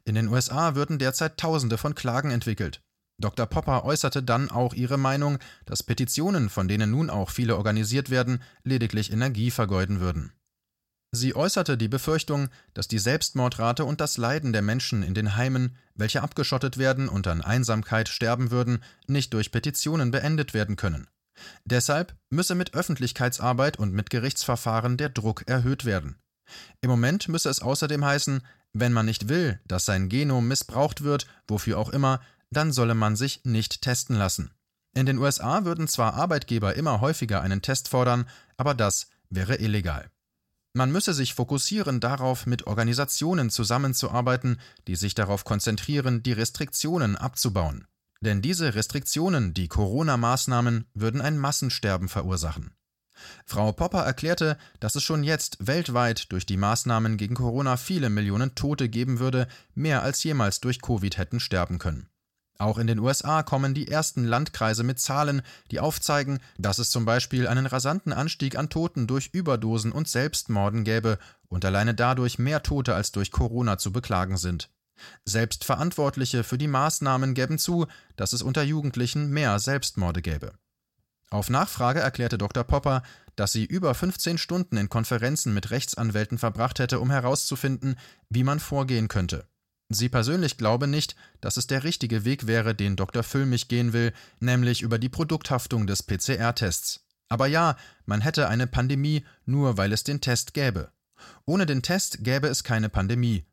In 0.03 0.15
den 0.15 0.27
USA 0.27 0.75
würden 0.75 0.99
derzeit 0.99 1.37
Tausende 1.37 1.77
von 1.77 1.95
Klagen 1.95 2.31
entwickelt. 2.31 2.81
Dr. 3.19 3.45
Popper 3.45 3.83
äußerte 3.83 4.23
dann 4.23 4.49
auch 4.49 4.73
ihre 4.73 4.97
Meinung, 4.97 5.39
dass 5.65 5.83
Petitionen, 5.83 6.49
von 6.49 6.67
denen 6.67 6.91
nun 6.91 7.09
auch 7.09 7.29
viele 7.29 7.57
organisiert 7.57 8.09
werden, 8.09 8.41
lediglich 8.63 9.11
Energie 9.11 9.51
vergeuden 9.51 9.99
würden. 9.99 10.31
Sie 11.11 11.35
äußerte 11.35 11.77
die 11.77 11.87
Befürchtung, 11.87 12.49
dass 12.75 12.87
die 12.87 12.99
Selbstmordrate 12.99 13.83
und 13.83 13.99
das 13.99 14.17
Leiden 14.17 14.53
der 14.53 14.61
Menschen 14.61 15.01
in 15.01 15.15
den 15.15 15.35
Heimen, 15.35 15.75
welche 15.95 16.21
abgeschottet 16.21 16.77
werden 16.77 17.09
und 17.09 17.27
an 17.27 17.41
Einsamkeit 17.41 18.09
sterben 18.09 18.51
würden, 18.51 18.83
nicht 19.07 19.33
durch 19.33 19.51
Petitionen 19.51 20.11
beendet 20.11 20.53
werden 20.53 20.75
können. 20.75 21.07
Deshalb 21.65 22.15
müsse 22.29 22.53
mit 22.53 22.75
Öffentlichkeitsarbeit 22.75 23.77
und 23.77 23.93
mit 23.93 24.09
Gerichtsverfahren 24.09 24.97
der 24.97 25.09
Druck 25.09 25.43
erhöht 25.47 25.85
werden. 25.85 26.17
Im 26.81 26.89
Moment 26.89 27.27
müsse 27.27 27.49
es 27.49 27.61
außerdem 27.61 28.03
heißen, 28.05 28.41
wenn 28.73 28.93
man 28.93 29.05
nicht 29.05 29.29
will, 29.29 29.59
dass 29.65 29.85
sein 29.85 30.09
Genom 30.09 30.47
missbraucht 30.47 31.03
wird, 31.03 31.27
wofür 31.47 31.79
auch 31.79 31.89
immer, 31.89 32.21
dann 32.51 32.71
solle 32.71 32.93
man 32.93 33.15
sich 33.15 33.41
nicht 33.45 33.81
testen 33.81 34.15
lassen. 34.15 34.51
In 34.95 35.05
den 35.05 35.17
USA 35.17 35.65
würden 35.65 35.87
zwar 35.87 36.15
Arbeitgeber 36.15 36.75
immer 36.75 37.01
häufiger 37.01 37.41
einen 37.41 37.61
Test 37.61 37.87
fordern, 37.87 38.27
aber 38.57 38.73
das 38.73 39.07
wäre 39.29 39.55
illegal. 39.55 40.09
Man 40.73 40.91
müsse 40.91 41.13
sich 41.13 41.33
fokussieren 41.33 41.99
darauf, 41.99 42.45
mit 42.45 42.67
Organisationen 42.67 43.49
zusammenzuarbeiten, 43.49 44.59
die 44.87 44.95
sich 44.95 45.15
darauf 45.15 45.43
konzentrieren, 45.43 46.21
die 46.21 46.33
Restriktionen 46.33 47.15
abzubauen. 47.15 47.87
Denn 48.21 48.41
diese 48.41 48.75
Restriktionen, 48.75 49.53
die 49.53 49.67
Corona-Maßnahmen, 49.67 50.85
würden 50.93 51.21
ein 51.21 51.37
Massensterben 51.37 52.09
verursachen. 52.09 52.75
Frau 53.45 53.71
Popper 53.71 54.03
erklärte, 54.03 54.57
dass 54.79 54.95
es 54.95 55.03
schon 55.03 55.23
jetzt 55.23 55.57
weltweit 55.65 56.31
durch 56.31 56.45
die 56.45 56.57
Maßnahmen 56.57 57.17
gegen 57.17 57.35
Corona 57.35 57.75
viele 57.77 58.09
Millionen 58.09 58.55
Tote 58.55 58.89
geben 58.89 59.19
würde, 59.19 59.47
mehr 59.73 60.03
als 60.03 60.23
jemals 60.23 60.59
durch 60.59 60.81
Covid 60.81 61.17
hätten 61.17 61.39
sterben 61.39 61.79
können. 61.79 62.09
Auch 62.59 62.77
in 62.77 62.87
den 62.87 62.99
USA 62.99 63.41
kommen 63.41 63.73
die 63.73 63.87
ersten 63.87 64.25
Landkreise 64.25 64.83
mit 64.83 64.99
Zahlen, 64.99 65.41
die 65.71 65.79
aufzeigen, 65.79 66.39
dass 66.57 66.77
es 66.77 66.91
zum 66.91 67.05
Beispiel 67.05 67.47
einen 67.47 67.65
rasanten 67.65 68.11
Anstieg 68.11 68.57
an 68.57 68.69
Toten 68.69 69.07
durch 69.07 69.29
Überdosen 69.31 69.93
und 69.93 70.09
Selbstmorden 70.09 70.83
gäbe 70.83 71.19
und 71.47 71.63
alleine 71.63 71.95
dadurch 71.95 72.37
mehr 72.37 72.61
Tote 72.61 72.95
als 72.95 73.13
durch 73.13 73.31
Corona 73.31 73.77
zu 73.77 73.93
beklagen 73.93 74.35
sind. 74.35 74.69
Selbst 75.23 75.63
Verantwortliche 75.63 76.43
für 76.43 76.57
die 76.57 76.67
Maßnahmen 76.67 77.33
gäben 77.33 77.59
zu, 77.59 77.87
dass 78.17 78.33
es 78.33 78.41
unter 78.41 78.63
Jugendlichen 78.63 79.29
mehr 79.29 79.57
Selbstmorde 79.59 80.21
gäbe. 80.21 80.51
Auf 81.29 81.49
Nachfrage 81.49 82.01
erklärte 82.01 82.37
Dr. 82.37 82.65
Popper, 82.65 83.03
dass 83.37 83.53
sie 83.53 83.63
über 83.63 83.95
15 83.95 84.37
Stunden 84.37 84.75
in 84.75 84.89
Konferenzen 84.89 85.53
mit 85.53 85.71
Rechtsanwälten 85.71 86.37
verbracht 86.37 86.79
hätte, 86.79 86.99
um 86.99 87.09
herauszufinden, 87.09 87.95
wie 88.29 88.43
man 88.43 88.59
vorgehen 88.59 89.07
könnte. 89.07 89.45
Sie 89.89 90.07
persönlich 90.07 90.57
glaube 90.57 90.87
nicht, 90.87 91.15
dass 91.41 91.57
es 91.57 91.65
der 91.65 91.83
richtige 91.83 92.23
Weg 92.23 92.45
wäre, 92.45 92.75
den 92.75 92.95
Dr. 92.95 93.23
Füllmich 93.23 93.67
gehen 93.67 93.91
will, 93.91 94.13
nämlich 94.39 94.83
über 94.83 94.99
die 94.99 95.09
Produkthaftung 95.09 95.87
des 95.87 96.03
PCR-Tests. 96.03 97.07
Aber 97.27 97.47
ja, 97.47 97.75
man 98.05 98.21
hätte 98.21 98.47
eine 98.47 98.67
Pandemie, 98.67 99.25
nur 99.45 99.77
weil 99.77 99.91
es 99.91 100.03
den 100.03 100.21
Test 100.21 100.53
gäbe. 100.53 100.91
Ohne 101.45 101.65
den 101.65 101.81
Test 101.81 102.23
gäbe 102.23 102.47
es 102.47 102.63
keine 102.63 102.89
Pandemie. 102.89 103.45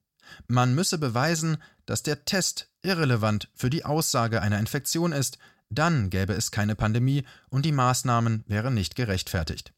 Man 0.47 0.75
müsse 0.75 0.99
beweisen, 0.99 1.57
dass 1.87 2.03
der 2.03 2.25
Test 2.25 2.71
irrelevant 2.83 3.49
für 3.55 3.71
die 3.71 3.85
Aussage 3.85 4.43
einer 4.43 4.59
Infektion 4.59 5.13
ist, 5.13 5.39
dann 5.71 6.11
gäbe 6.11 6.35
es 6.35 6.51
keine 6.51 6.77
Pandemie 6.77 7.25
und 7.49 7.65
die 7.65 7.73
Maßnahmen 7.73 8.45
wären 8.47 8.75
nicht 8.75 8.95
gerechtfertigt. 8.95 9.73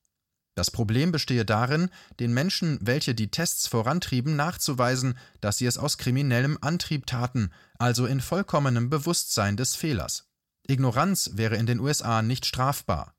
Das 0.59 0.73
Problem 0.73 1.13
bestehe 1.13 1.45
darin, 1.45 1.89
den 2.19 2.35
Menschen, 2.35 2.81
welche 2.81 3.15
die 3.15 3.31
Tests 3.31 3.69
vorantrieben, 3.69 4.35
nachzuweisen, 4.35 5.17
dass 5.41 5.59
sie 5.59 5.67
es 5.67 5.79
aus 5.79 5.99
kriminellem 5.99 6.59
Antrieb 6.61 7.07
taten, 7.07 7.53
also 7.79 8.07
in 8.07 8.21
vollkommenem 8.21 8.91
Bewusstsein 8.91 9.57
des 9.57 9.77
Fehlers. 9.77 10.27
Ignoranz 10.67 11.31
wäre 11.35 11.55
in 11.55 11.67
den 11.67 11.79
USA 11.79 12.23
nicht 12.23 12.45
strafbar. 12.45 13.15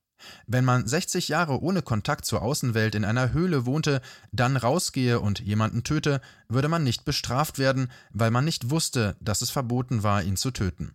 Wenn 0.48 0.66
man 0.66 0.86
60 0.86 1.30
Jahre 1.30 1.62
ohne 1.62 1.82
Kontakt 1.82 2.26
zur 2.26 2.42
Außenwelt 2.42 2.94
in 2.94 3.06
einer 3.06 3.32
Höhle 3.32 3.66
wohnte, 3.66 4.02
dann 4.34 4.58
rausgehe 4.58 5.22
und 5.22 5.40
jemanden 5.40 5.86
töte, 5.86 6.20
würde 6.50 6.68
man 6.68 6.84
nicht 6.84 7.06
bestraft 7.06 7.58
werden, 7.58 7.90
weil 8.12 8.32
man 8.32 8.44
nicht 8.44 8.70
wusste, 8.70 9.16
dass 9.22 9.42
es 9.42 9.50
verboten 9.50 10.04
war, 10.04 10.24
ihn 10.24 10.36
zu 10.36 10.52
töten. 10.52 10.94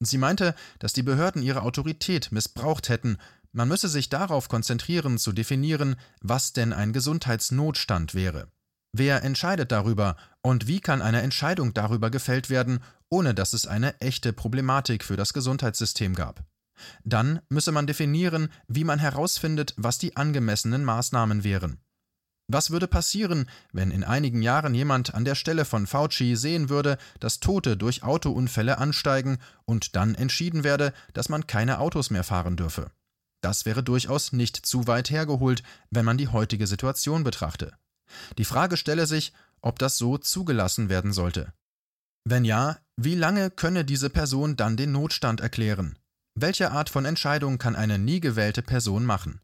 Sie 0.00 0.18
meinte, 0.18 0.54
dass 0.78 0.92
die 0.92 1.04
Behörden 1.04 1.42
ihre 1.42 1.62
Autorität 1.62 2.30
missbraucht 2.32 2.88
hätten 2.90 3.18
man 3.56 3.68
müsse 3.68 3.88
sich 3.88 4.10
darauf 4.10 4.48
konzentrieren, 4.48 5.16
zu 5.16 5.32
definieren, 5.32 5.96
was 6.20 6.52
denn 6.52 6.74
ein 6.74 6.92
Gesundheitsnotstand 6.92 8.14
wäre. 8.14 8.48
Wer 8.92 9.24
entscheidet 9.24 9.72
darüber 9.72 10.16
und 10.42 10.66
wie 10.66 10.80
kann 10.80 11.00
eine 11.00 11.22
Entscheidung 11.22 11.72
darüber 11.72 12.10
gefällt 12.10 12.50
werden, 12.50 12.80
ohne 13.08 13.34
dass 13.34 13.54
es 13.54 13.66
eine 13.66 13.98
echte 14.00 14.34
Problematik 14.34 15.02
für 15.02 15.16
das 15.16 15.32
Gesundheitssystem 15.32 16.14
gab? 16.14 16.44
Dann 17.04 17.40
müsse 17.48 17.72
man 17.72 17.86
definieren, 17.86 18.50
wie 18.68 18.84
man 18.84 18.98
herausfindet, 18.98 19.72
was 19.78 19.96
die 19.96 20.18
angemessenen 20.18 20.84
Maßnahmen 20.84 21.42
wären. 21.42 21.80
Was 22.48 22.70
würde 22.70 22.86
passieren, 22.86 23.48
wenn 23.72 23.90
in 23.90 24.04
einigen 24.04 24.42
Jahren 24.42 24.74
jemand 24.74 25.14
an 25.14 25.24
der 25.24 25.34
Stelle 25.34 25.64
von 25.64 25.86
Fauci 25.86 26.36
sehen 26.36 26.68
würde, 26.68 26.98
dass 27.20 27.40
Tote 27.40 27.78
durch 27.78 28.02
Autounfälle 28.02 28.76
ansteigen 28.76 29.38
und 29.64 29.96
dann 29.96 30.14
entschieden 30.14 30.62
werde, 30.62 30.92
dass 31.14 31.30
man 31.30 31.46
keine 31.46 31.80
Autos 31.80 32.10
mehr 32.10 32.22
fahren 32.22 32.56
dürfe? 32.56 32.90
Das 33.42 33.66
wäre 33.66 33.82
durchaus 33.82 34.32
nicht 34.32 34.56
zu 34.66 34.86
weit 34.86 35.10
hergeholt, 35.10 35.62
wenn 35.90 36.04
man 36.04 36.18
die 36.18 36.28
heutige 36.28 36.66
Situation 36.66 37.24
betrachte. 37.24 37.76
Die 38.38 38.44
Frage 38.44 38.76
stelle 38.76 39.06
sich, 39.06 39.32
ob 39.60 39.78
das 39.78 39.98
so 39.98 40.18
zugelassen 40.18 40.88
werden 40.88 41.12
sollte. 41.12 41.52
Wenn 42.24 42.44
ja, 42.44 42.78
wie 42.96 43.14
lange 43.14 43.50
könne 43.50 43.84
diese 43.84 44.10
Person 44.10 44.56
dann 44.56 44.76
den 44.76 44.92
Notstand 44.92 45.40
erklären? 45.40 45.98
Welche 46.34 46.70
Art 46.70 46.90
von 46.90 47.04
Entscheidung 47.04 47.58
kann 47.58 47.76
eine 47.76 47.98
nie 47.98 48.20
gewählte 48.20 48.62
Person 48.62 49.04
machen? 49.04 49.40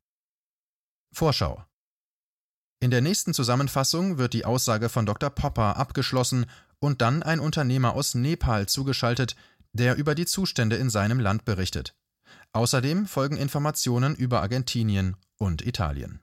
Vorschau 1.15 1.65
In 2.81 2.91
der 2.91 3.01
nächsten 3.01 3.35
Zusammenfassung 3.35 4.19
wird 4.19 4.33
die 4.33 4.45
Aussage 4.45 4.89
von 4.89 5.07
Dr. 5.07 5.31
Popper 5.31 5.77
abgeschlossen 5.77 6.47
und 6.81 7.01
dann 7.01 7.23
ein 7.23 7.41
Unternehmer 7.41 7.95
aus 7.95 8.15
Nepal 8.15 8.67
zugeschaltet, 8.67 9.37
der 9.73 9.97
über 9.97 10.15
die 10.15 10.27
Zustände 10.27 10.77
in 10.77 10.91
seinem 10.91 11.21
Land 11.21 11.45
berichtet. 11.45 11.95
Außerdem 12.53 13.07
folgen 13.07 13.37
Informationen 13.37 14.15
über 14.15 14.43
Argentinien 14.43 15.17
und 15.38 15.67
Italien 15.67 16.21